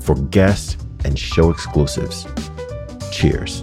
for 0.03 0.17
guests 0.31 0.77
and 1.05 1.17
show 1.17 1.51
exclusives. 1.51 2.27
Cheers. 3.13 3.63